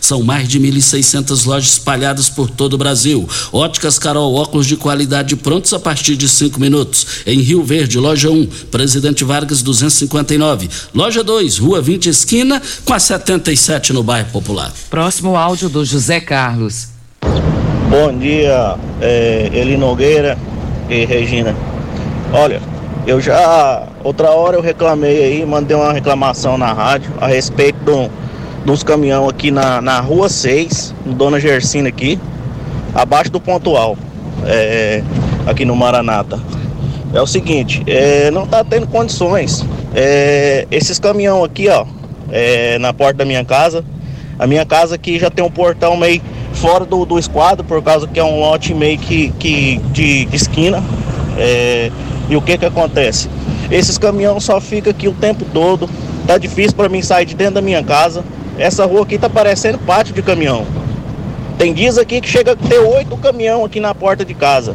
[0.00, 3.28] São mais de 1.600 lojas espalhadas por todo o Brasil.
[3.52, 7.04] Óticas Carol, óculos de qualidade prontos a partir de cinco minutos.
[7.26, 10.70] Em Rio Verde, loja 1, Presidente Vargas 259.
[10.94, 14.72] Loja 2, Rua 20 Esquina, com a 77 no bairro Popular.
[14.90, 16.88] Próximo áudio do José Carlos.
[17.90, 20.36] Bom dia, é, Eli Nogueira
[20.88, 21.54] e Regina.
[22.32, 22.60] Olha,
[23.06, 28.10] eu já outra hora eu reclamei aí, mandei uma reclamação na rádio a respeito do,
[28.64, 32.18] dos caminhão aqui na, na rua 6, no Dona Gersina aqui,
[32.94, 33.96] abaixo do pontual,
[34.44, 35.02] é,
[35.46, 36.38] aqui no Maranata.
[37.14, 39.64] É o seguinte, é, não tá tendo condições.
[39.94, 41.86] É, esses caminhão aqui, ó,
[42.30, 43.84] é, na porta da minha casa.
[44.38, 46.22] A minha casa aqui já tem um portão meio
[46.54, 50.36] fora do, do esquadro, por causa que é um lote meio que, que de, de
[50.36, 50.82] esquina.
[51.36, 51.90] É,
[52.28, 53.28] e o que que acontece?
[53.70, 55.88] Esses caminhões só ficam aqui o tempo todo.
[56.26, 58.24] Tá difícil para mim sair de dentro da minha casa.
[58.58, 60.66] Essa rua aqui tá parecendo pátio de caminhão.
[61.56, 64.74] Tem dias aqui que chega a ter oito caminhão aqui na porta de casa.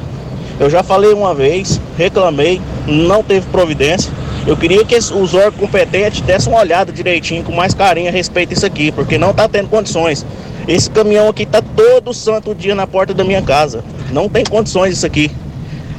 [0.60, 4.12] Eu já falei uma vez, reclamei, não teve providência.
[4.46, 8.50] Eu queria que os órgãos competentes dessem uma olhada direitinho, com mais carinho a respeito
[8.50, 10.26] disso aqui, porque não está tendo condições.
[10.68, 13.86] Esse caminhão aqui está todo santo dia na porta da minha casa.
[14.12, 15.32] Não tem condições isso aqui.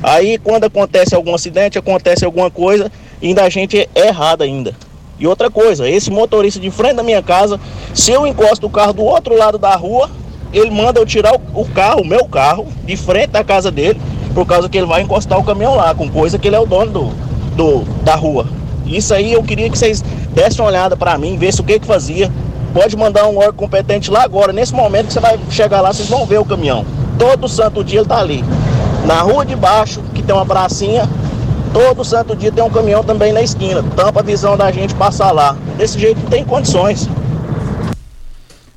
[0.03, 2.93] Aí quando acontece algum acidente, acontece alguma coisa,
[3.23, 4.75] ainda a gente é errado ainda.
[5.19, 7.59] E outra coisa, esse motorista de frente da minha casa,
[7.95, 10.11] se eu encosto o carro do outro lado da rua,
[10.53, 13.99] ele manda eu tirar o carro, o meu carro, de frente da casa dele,
[14.35, 16.67] por causa que ele vai encostar o caminhão lá, com coisa que ele é o
[16.67, 17.13] dono do,
[17.55, 18.47] do, da rua.
[18.87, 20.03] Isso aí eu queria que vocês
[20.35, 22.31] dessem uma olhada para mim, ver o que que fazia.
[22.73, 26.09] Pode mandar um órgão competente lá agora, nesse momento que você vai chegar lá, vocês
[26.09, 26.85] vão ver o caminhão.
[27.19, 28.45] Todo santo dia ele tá ali.
[29.07, 31.09] Na rua de baixo, que tem uma pracinha,
[31.73, 33.83] todo santo dia tem um caminhão também na esquina.
[33.95, 35.57] Tampa a visão da gente passar lá.
[35.77, 37.09] Desse jeito tem condições.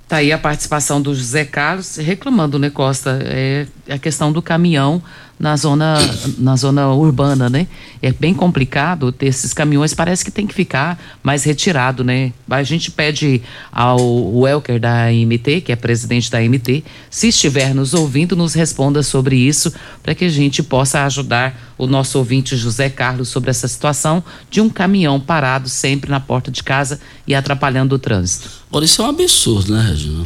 [0.07, 3.19] Tá aí a participação do José Carlos reclamando, né, Costa?
[3.23, 5.01] É, a questão do caminhão
[5.39, 5.97] na zona,
[6.37, 7.67] na zona urbana, né?
[8.01, 12.33] É bem complicado ter esses caminhões, parece que tem que ficar mais retirado, né?
[12.49, 17.93] A gente pede ao Welker da AMT, que é presidente da AMT, se estiver nos
[17.93, 19.71] ouvindo, nos responda sobre isso,
[20.01, 24.59] para que a gente possa ajudar o nosso ouvinte José Carlos sobre essa situação de
[24.59, 28.49] um caminhão parado sempre na porta de casa e atrapalhando o trânsito.
[28.69, 30.25] Agora, isso é um absurdo, né, Regina?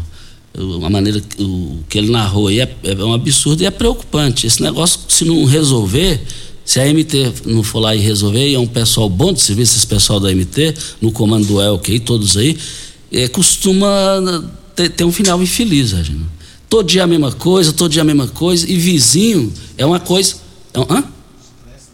[0.53, 4.45] A maneira o que ele narrou aí é, é um absurdo e é preocupante.
[4.45, 6.21] Esse negócio, se não resolver,
[6.65, 9.77] se a MT não for lá e resolver, e é um pessoal bom de serviço,
[9.77, 12.57] esse pessoal da MT, no comando do Elke e todos aí,
[13.11, 13.89] é, costuma
[14.75, 16.25] ter, ter, um final infeliz, Regina.
[16.69, 20.35] Todo dia a mesma coisa, todo dia a mesma coisa, e vizinho é uma coisa.
[20.73, 21.03] É um, hã?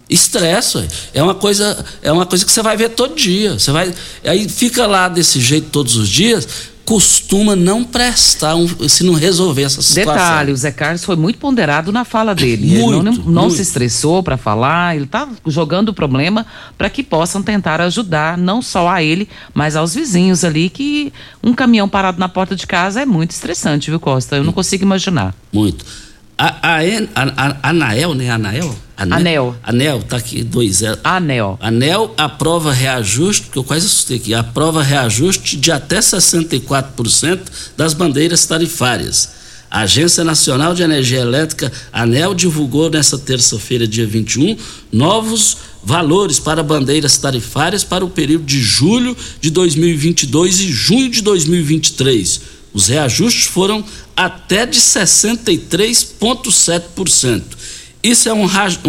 [0.09, 3.59] Estresse, é uma coisa, é uma coisa que você vai ver todo dia.
[3.59, 3.93] Você vai,
[4.23, 6.47] aí fica lá desse jeito todos os dias
[6.87, 10.13] costuma não prestar um, se não resolver essa situação.
[10.13, 12.79] Detalhe, o Zé Carlos foi muito ponderado na fala dele.
[12.79, 16.45] Muito, ele não, não se estressou para falar, ele está jogando o problema
[16.77, 21.11] para que possam tentar ajudar não só a ele, mas aos vizinhos ali, que
[21.43, 24.37] um caminhão parado na porta de casa é muito estressante, viu, Costa?
[24.37, 25.35] Eu não consigo imaginar.
[25.51, 25.83] Muito.
[26.37, 26.79] A, a,
[27.15, 28.29] a, a Anael, né?
[28.29, 28.77] Anael?
[28.95, 29.17] Anel.
[29.17, 29.55] Anel.
[29.63, 30.81] Anel, tá aqui, dois.
[31.03, 31.57] Anel.
[31.59, 37.39] Anel aprova reajuste, que eu quase assustei aqui, aprova reajuste de até 64%
[37.75, 39.37] das bandeiras tarifárias.
[39.69, 44.57] A Agência Nacional de Energia Elétrica, ANEL, divulgou nesta terça-feira, dia 21,
[44.91, 51.21] novos valores para bandeiras tarifárias para o período de julho de 2022 e junho de
[51.21, 53.83] 2023 os reajustes foram
[54.15, 57.43] até de 63,7%.
[58.03, 58.45] Isso é um,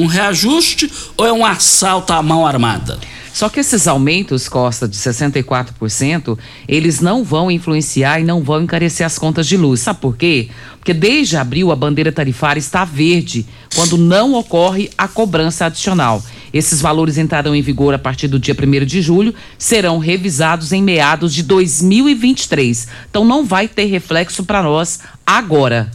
[0.06, 2.98] reajuste ou é um assalto à mão armada?
[3.32, 9.06] Só que esses aumentos, Costa, de 64%, eles não vão influenciar e não vão encarecer
[9.06, 9.80] as contas de luz.
[9.80, 10.50] Sabe por quê?
[10.78, 16.22] Porque desde abril a bandeira tarifária está verde, quando não ocorre a cobrança adicional.
[16.52, 20.82] Esses valores entrarão em vigor a partir do dia 1 de julho, serão revisados em
[20.82, 22.88] meados de 2023.
[23.10, 25.90] Então não vai ter reflexo para nós agora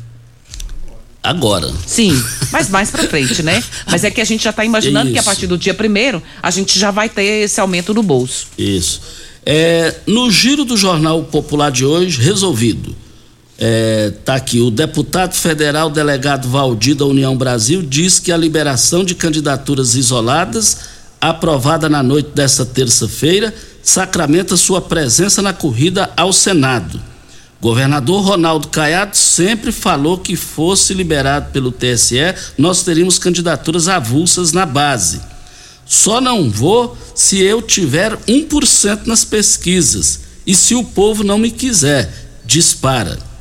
[1.23, 1.73] agora.
[1.87, 3.63] Sim, mas mais para frente, né?
[3.87, 5.13] Mas é que a gente já está imaginando Isso.
[5.13, 8.47] que a partir do dia primeiro a gente já vai ter esse aumento no bolso.
[8.57, 9.01] Isso.
[9.45, 12.95] É, no giro do Jornal Popular de hoje, resolvido.
[13.66, 19.05] É, tá aqui, o deputado federal delegado Valdir da União Brasil diz que a liberação
[19.05, 20.80] de candidaturas isoladas,
[21.22, 26.99] aprovada na noite desta terça-feira, sacramenta sua presença na corrida ao Senado.
[27.61, 34.66] Governador Ronaldo Caiado sempre falou que fosse liberado pelo TSE, nós teríamos candidaturas avulsas na
[34.66, 35.22] base.
[35.86, 41.49] Só não vou se eu tiver 1% nas pesquisas e se o povo não me
[41.49, 42.11] quiser.
[42.45, 43.32] Dispara.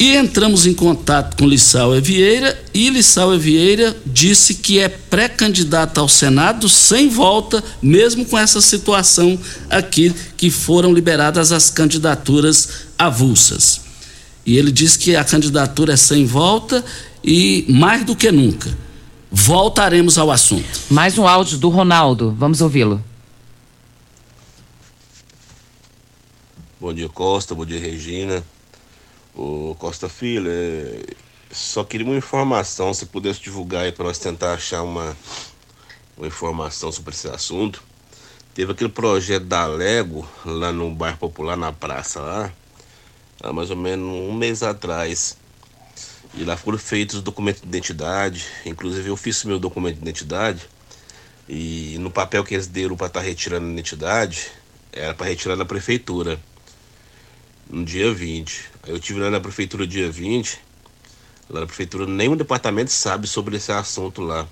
[0.00, 6.08] E entramos em contato com Lissau Evieira e Lissau Evieira disse que é pré-candidato ao
[6.08, 9.38] Senado sem volta, mesmo com essa situação
[9.68, 13.82] aqui que foram liberadas as candidaturas avulsas.
[14.46, 16.82] E ele disse que a candidatura é sem volta
[17.22, 18.74] e mais do que nunca.
[19.30, 20.80] Voltaremos ao assunto.
[20.88, 23.04] Mais um áudio do Ronaldo, vamos ouvi-lo.
[26.80, 28.42] Bom dia, Costa, bom dia, Regina.
[29.42, 31.02] O Costa Filho, é...
[31.50, 35.16] só queria uma informação, se pudesse divulgar aí para nós tentar achar uma,
[36.14, 37.82] uma informação sobre esse assunto.
[38.52, 42.52] Teve aquele projeto da Lego lá no bairro Popular, na praça lá,
[43.42, 45.38] há mais ou menos um mês atrás.
[46.34, 50.68] E lá foram feitos os documentos de identidade, inclusive eu fiz meu documento de identidade.
[51.48, 54.50] E no papel que eles deram para estar tá retirando a identidade,
[54.92, 56.38] era para retirar na prefeitura
[57.70, 58.70] no dia 20.
[58.82, 60.60] Aí eu tive lá na prefeitura dia 20.
[61.48, 64.46] Lá na prefeitura nenhum departamento sabe sobre esse assunto lá.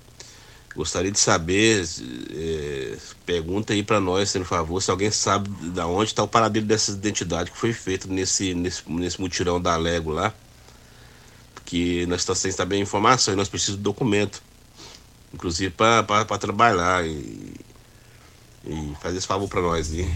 [0.74, 1.84] Gostaria de saber,
[2.30, 2.96] é,
[3.26, 6.92] pergunta aí para nós, por favor, se alguém sabe da onde está o paradeiro dessa
[6.92, 10.32] identidade que foi feito nesse, nesse, nesse mutirão da Lego lá.
[11.54, 14.40] Porque nós estamos sem saber informação e nós precisamos de documento.
[15.34, 17.54] Inclusive para trabalhar e,
[18.64, 19.92] e fazer esse favor para nós.
[19.92, 20.08] Hein?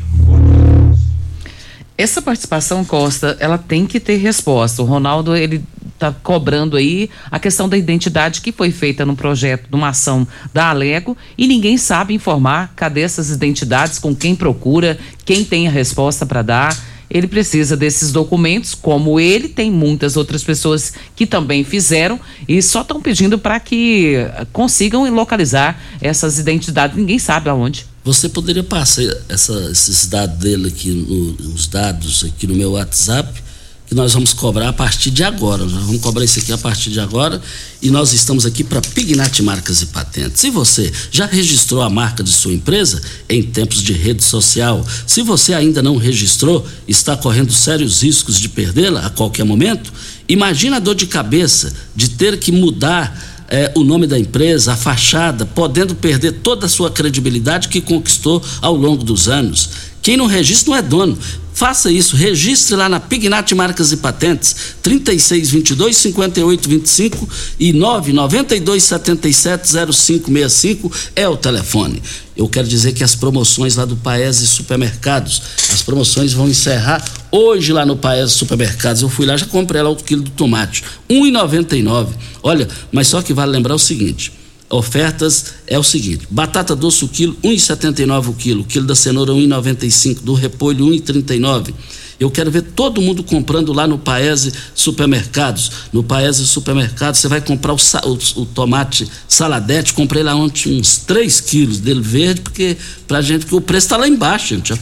[1.96, 4.82] Essa participação, Costa, ela tem que ter resposta.
[4.82, 5.62] O Ronaldo, ele
[5.94, 10.70] está cobrando aí a questão da identidade que foi feita no projeto, numa ação da
[10.70, 16.26] Alego, e ninguém sabe informar cadê essas identidades, com quem procura, quem tem a resposta
[16.26, 16.76] para dar.
[17.08, 22.18] Ele precisa desses documentos, como ele, tem muitas outras pessoas que também fizeram
[22.48, 24.16] e só estão pedindo para que
[24.50, 26.96] consigam localizar essas identidades.
[26.96, 27.91] Ninguém sabe aonde.
[28.04, 33.40] Você poderia passar essa, esses dados dele aqui, no, os dados aqui no meu WhatsApp,
[33.86, 35.64] que nós vamos cobrar a partir de agora.
[35.64, 37.40] Nós vamos cobrar isso aqui a partir de agora
[37.80, 40.40] e nós estamos aqui para Pignat Marcas e Patentes.
[40.40, 45.22] Se você já registrou a marca de sua empresa em tempos de rede social, se
[45.22, 49.92] você ainda não registrou, está correndo sérios riscos de perdê-la a qualquer momento,
[50.28, 54.76] imagina a dor de cabeça de ter que mudar é, o nome da empresa, a
[54.76, 59.91] fachada, podendo perder toda a sua credibilidade que conquistou ao longo dos anos.
[60.02, 61.16] Quem não registra não é dono.
[61.54, 67.28] Faça isso, registre lá na Pignat Marcas e Patentes, 3622 5825
[67.60, 72.02] e 992 77 0565 é o telefone.
[72.34, 77.72] Eu quero dizer que as promoções lá do Paese Supermercados, as promoções vão encerrar hoje
[77.72, 79.02] lá no Paese Supermercados.
[79.02, 82.08] Eu fui lá, já comprei lá o quilo do tomate, R$ 1,99.
[82.42, 84.32] Olha, mas só que vale lembrar o seguinte:
[84.72, 90.20] ofertas é o seguinte: batata doce o quilo, 1,79 o quilo, quilo da cenoura 1,95,
[90.22, 91.74] do repolho 1,39.
[92.18, 95.72] Eu quero ver todo mundo comprando lá no Paese Supermercados.
[95.92, 99.92] No Paese Supermercados você vai comprar o, o, o, tomate saladete.
[99.92, 102.76] Comprei lá ontem uns 3 quilos dele verde, porque
[103.08, 104.72] pra gente, porque o preço está lá embaixo, gente.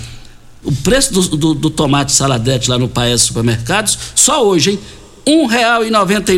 [0.63, 4.79] O preço do, do, do, tomate saladete lá no Paese Supermercados, só hoje, hein?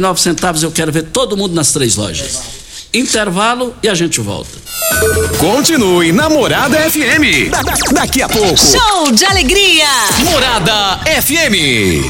[0.01, 0.63] Nove centavos.
[0.63, 2.62] Eu quero ver todo mundo nas três lojas.
[2.95, 4.51] Intervalo e a gente volta.
[5.39, 7.51] Continue na Morada FM.
[7.51, 8.55] Da, da, daqui a pouco.
[8.59, 9.87] Show de alegria.
[10.31, 12.05] Morada FM.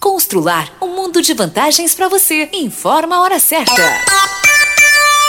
[0.00, 2.48] Constrular um mundo de vantagens para você.
[2.54, 3.82] Informa a hora certa.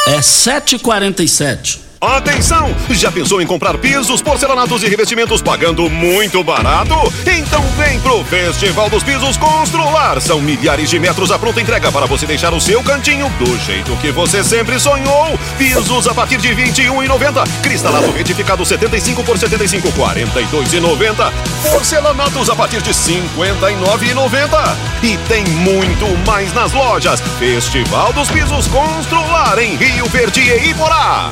[0.08, 1.87] É 7h47.
[2.00, 2.76] Atenção!
[2.92, 6.94] Já pensou em comprar pisos, porcelanatos e revestimentos pagando muito barato?
[7.26, 10.22] Então vem pro Festival dos Pisos Constrular.
[10.22, 13.96] São milhares de metros à pronta entrega para você deixar o seu cantinho do jeito
[13.98, 15.40] que você sempre sonhou.
[15.58, 17.48] Pisos a partir de R$ 21,90.
[17.64, 21.34] Cristalado retificado 75 por 75, R$ 42,90.
[21.64, 24.76] Porcelanatos a partir de R$ 59,90.
[25.02, 27.20] E tem muito mais nas lojas.
[27.40, 31.32] Festival dos Pisos Constrular em Rio Verde e Iporá.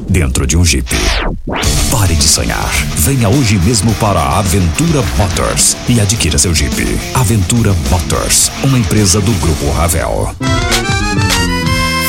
[0.11, 0.87] dentro de um Jeep.
[1.89, 2.69] Pare de sonhar.
[2.97, 6.99] Venha hoje mesmo para a Aventura Motors e adquira seu Jeep.
[7.13, 10.35] Aventura Motors, uma empresa do Grupo Ravel.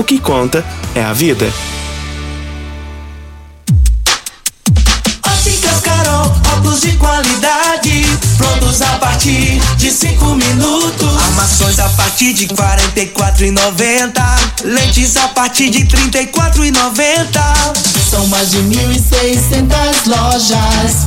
[0.00, 1.52] O que conta é a vida.
[5.26, 8.06] Óticas Carol, óculos de qualidade,
[8.38, 11.22] prontos a partir de cinco minutos.
[11.22, 14.24] Armações a partir de quarenta e quatro e noventa,
[14.64, 17.52] lentes a partir de trinta e quatro e noventa.
[18.10, 21.06] São mais de mil e seiscentas lojas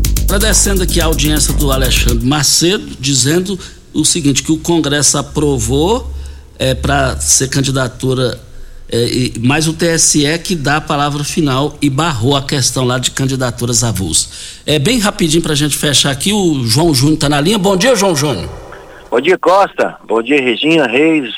[0.31, 3.59] Agradecendo aqui a audiência do Alexandre Macedo, dizendo
[3.93, 6.09] o seguinte: que o Congresso aprovou
[6.57, 8.39] é, para ser candidatura,
[8.89, 12.97] é, e, mas o TSE que dá a palavra final e barrou a questão lá
[12.97, 14.61] de candidaturas avulsas.
[14.65, 16.31] É bem rapidinho para a gente fechar aqui.
[16.31, 17.57] O João Júnior está na linha.
[17.57, 18.49] Bom dia, João Júnior.
[19.09, 19.97] Bom dia, Costa.
[20.07, 21.35] Bom dia, Regina Reis.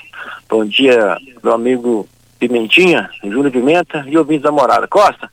[0.48, 4.88] Bom dia, meu amigo Pimentinha, Júnior Pimenta e ouvintes da morada.
[4.88, 5.32] Costa,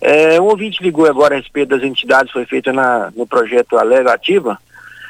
[0.00, 2.72] é, um ouvinte ligou agora a respeito das entidades, foi feita
[3.14, 4.58] no projeto Alega Ativa.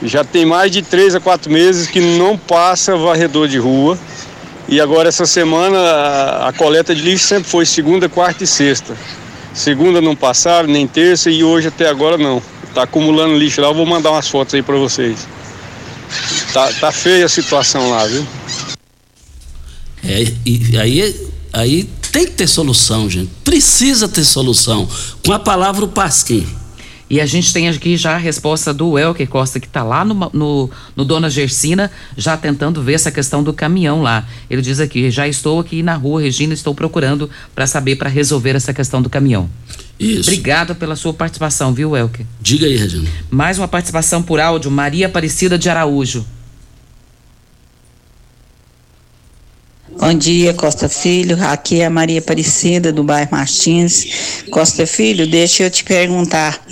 [0.02, 3.98] Já tem mais de três a quatro meses que não passa varredor de rua.
[4.66, 8.96] E agora essa semana a, a coleta de lixo sempre foi segunda, quarta e sexta.
[9.52, 12.42] Segunda não passaram, nem terça e hoje até agora não.
[12.74, 15.28] Tá acumulando lixo lá, eu vou mandar umas fotos aí para vocês.
[16.52, 18.26] Tá, tá feia a situação lá, viu?
[20.02, 23.30] É, e aí, aí tem que ter solução, gente.
[23.44, 24.88] Precisa ter solução.
[25.24, 26.46] Com a palavra o Pasquim.
[27.08, 30.14] E a gente tem aqui já a resposta do Elker Costa, que está lá no,
[30.32, 34.26] no, no, Dona Gersina, já tentando ver essa questão do caminhão lá.
[34.48, 38.54] Ele diz aqui: já estou aqui na rua, Regina, estou procurando para saber, para resolver
[38.54, 39.50] essa questão do caminhão.
[39.98, 40.30] Isso.
[40.30, 42.24] Obrigada pela sua participação, viu, Elker?
[42.40, 43.08] Diga aí, Regina.
[43.28, 46.24] Mais uma participação por áudio, Maria Aparecida de Araújo.
[49.98, 51.36] Bom dia, Costa Filho.
[51.44, 54.42] Aqui é a Maria Aparecida, do bairro Martins.
[54.50, 56.64] Costa Filho, deixa eu te perguntar.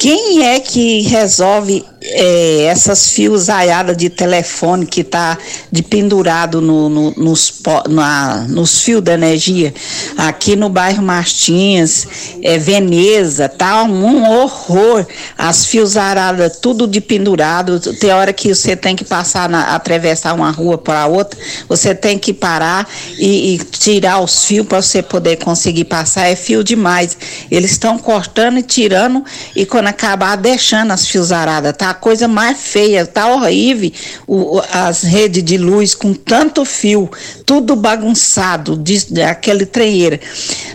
[0.00, 5.36] Quem é que resolve é, essas fios aiadas de telefone que tá
[5.70, 9.74] de pendurado no, no, nos, na, nos fios da energia?
[10.16, 12.06] Aqui no bairro Martins,
[12.42, 15.06] é, Veneza, tá um horror.
[15.36, 17.80] As fios aradas tudo de pendurado.
[17.94, 21.38] Tem hora que você tem que passar, na, atravessar uma rua para outra,
[21.68, 22.88] você tem que parar
[23.18, 26.28] e, e tirar os fios para você poder conseguir passar.
[26.28, 27.16] É fio demais.
[27.50, 29.24] Eles estão cortando e tirando
[29.54, 31.94] e quando acabar deixando as fiozaradas, tá?
[32.00, 33.92] Coisa mais feia, tá horrível
[34.26, 37.10] o, as redes de luz com tanto fio,
[37.44, 40.20] tudo bagunçado, de, aquele treieira.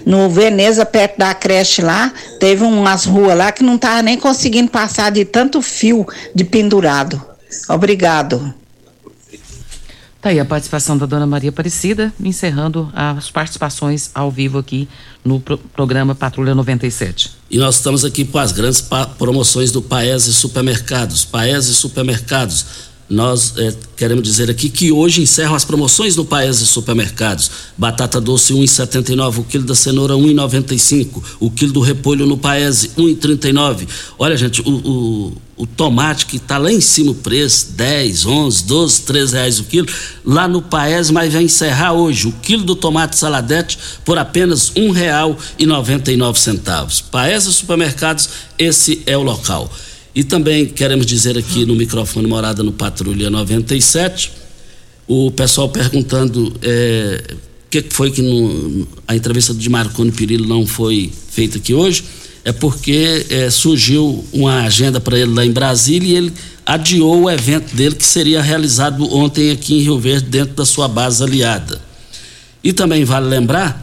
[0.05, 4.69] No Veneza, perto da creche lá, teve umas ruas lá que não tava nem conseguindo
[4.69, 7.21] passar de tanto fio de pendurado.
[7.69, 8.53] Obrigado.
[10.21, 14.87] Tá aí a participação da dona Maria Aparecida, encerrando as participações ao vivo aqui
[15.23, 17.31] no pro programa Patrulha 97.
[17.49, 18.83] E nós estamos aqui com as grandes
[19.17, 21.23] promoções do Paese Supermercados.
[21.23, 27.51] Paese Supermercados nós é, queremos dizer aqui que hoje encerram as promoções no Paese Supermercados.
[27.77, 33.87] Batata doce 1,79, o quilo da cenoura 1,95, o quilo do repolho no Paese 1,39.
[34.17, 38.63] Olha, gente, o, o, o tomate que está lá em cima o preço, 10, 11,
[38.65, 39.87] 12, 13 reais o quilo,
[40.25, 44.91] lá no Paese, mas vai encerrar hoje o quilo do tomate saladete por apenas um
[44.91, 46.17] real e noventa e.
[47.11, 49.69] Paese Supermercados, esse é o local.
[50.15, 54.31] E também queremos dizer aqui no microfone Morada no Patrulha 97,
[55.07, 57.35] o pessoal perguntando é,
[57.69, 58.21] que foi que
[59.07, 62.03] a entrevista de Marconi Perillo não foi feita aqui hoje,
[62.45, 66.33] é porque é, surgiu uma agenda para ele lá em Brasília e ele
[66.63, 70.87] adiou o evento dele que seria realizado ontem aqui em Rio Verde, dentro da sua
[70.87, 71.81] base aliada.
[72.63, 73.81] E também vale lembrar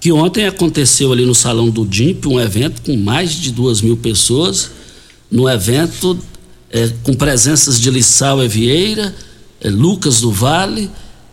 [0.00, 3.96] que ontem aconteceu ali no Salão do DIMP um evento com mais de duas mil
[3.96, 4.70] pessoas
[5.30, 6.18] no evento
[6.70, 9.14] é, com presenças de Lissau Evieira,
[9.60, 10.90] é, Lucas do Vale,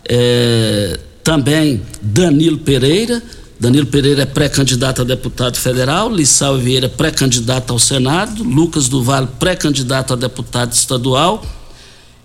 [0.08, 3.22] é, também Danilo Pereira,
[3.60, 10.14] Danilo Pereira é pré-candidato a deputado federal, Lissau Vieira pré-candidato ao Senado, Lucas Duval pré-candidato
[10.14, 11.44] a deputado estadual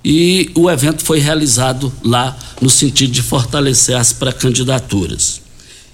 [0.04, 5.40] e o evento foi realizado lá no sentido de fortalecer as pré-candidaturas.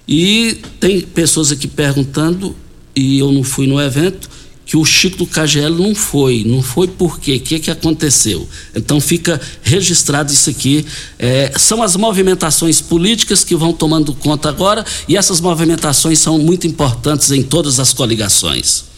[0.06, 2.54] E tem pessoas aqui perguntando,
[2.94, 4.28] e eu não fui no evento,
[4.66, 6.44] que o Chico do KGL não foi.
[6.44, 7.36] Não foi por quê?
[7.36, 8.48] O que, que aconteceu?
[8.74, 10.84] Então fica registrado isso aqui.
[11.18, 16.66] É, são as movimentações políticas que vão tomando conta agora, e essas movimentações são muito
[16.66, 18.94] importantes em todas as coligações.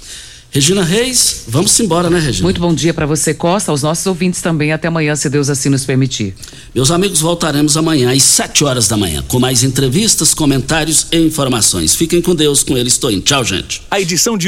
[0.51, 2.45] Regina Reis, vamos embora, né, Regina?
[2.45, 4.73] Muito bom dia para você, Costa, aos nossos ouvintes também.
[4.73, 6.35] Até amanhã, se Deus assim nos permitir.
[6.75, 11.95] Meus amigos, voltaremos amanhã às 7 horas da manhã, com mais entrevistas, comentários e informações.
[11.95, 13.23] Fiquem com Deus, com ele estou indo.
[13.23, 13.83] Tchau, gente.
[13.91, 14.45] A edição de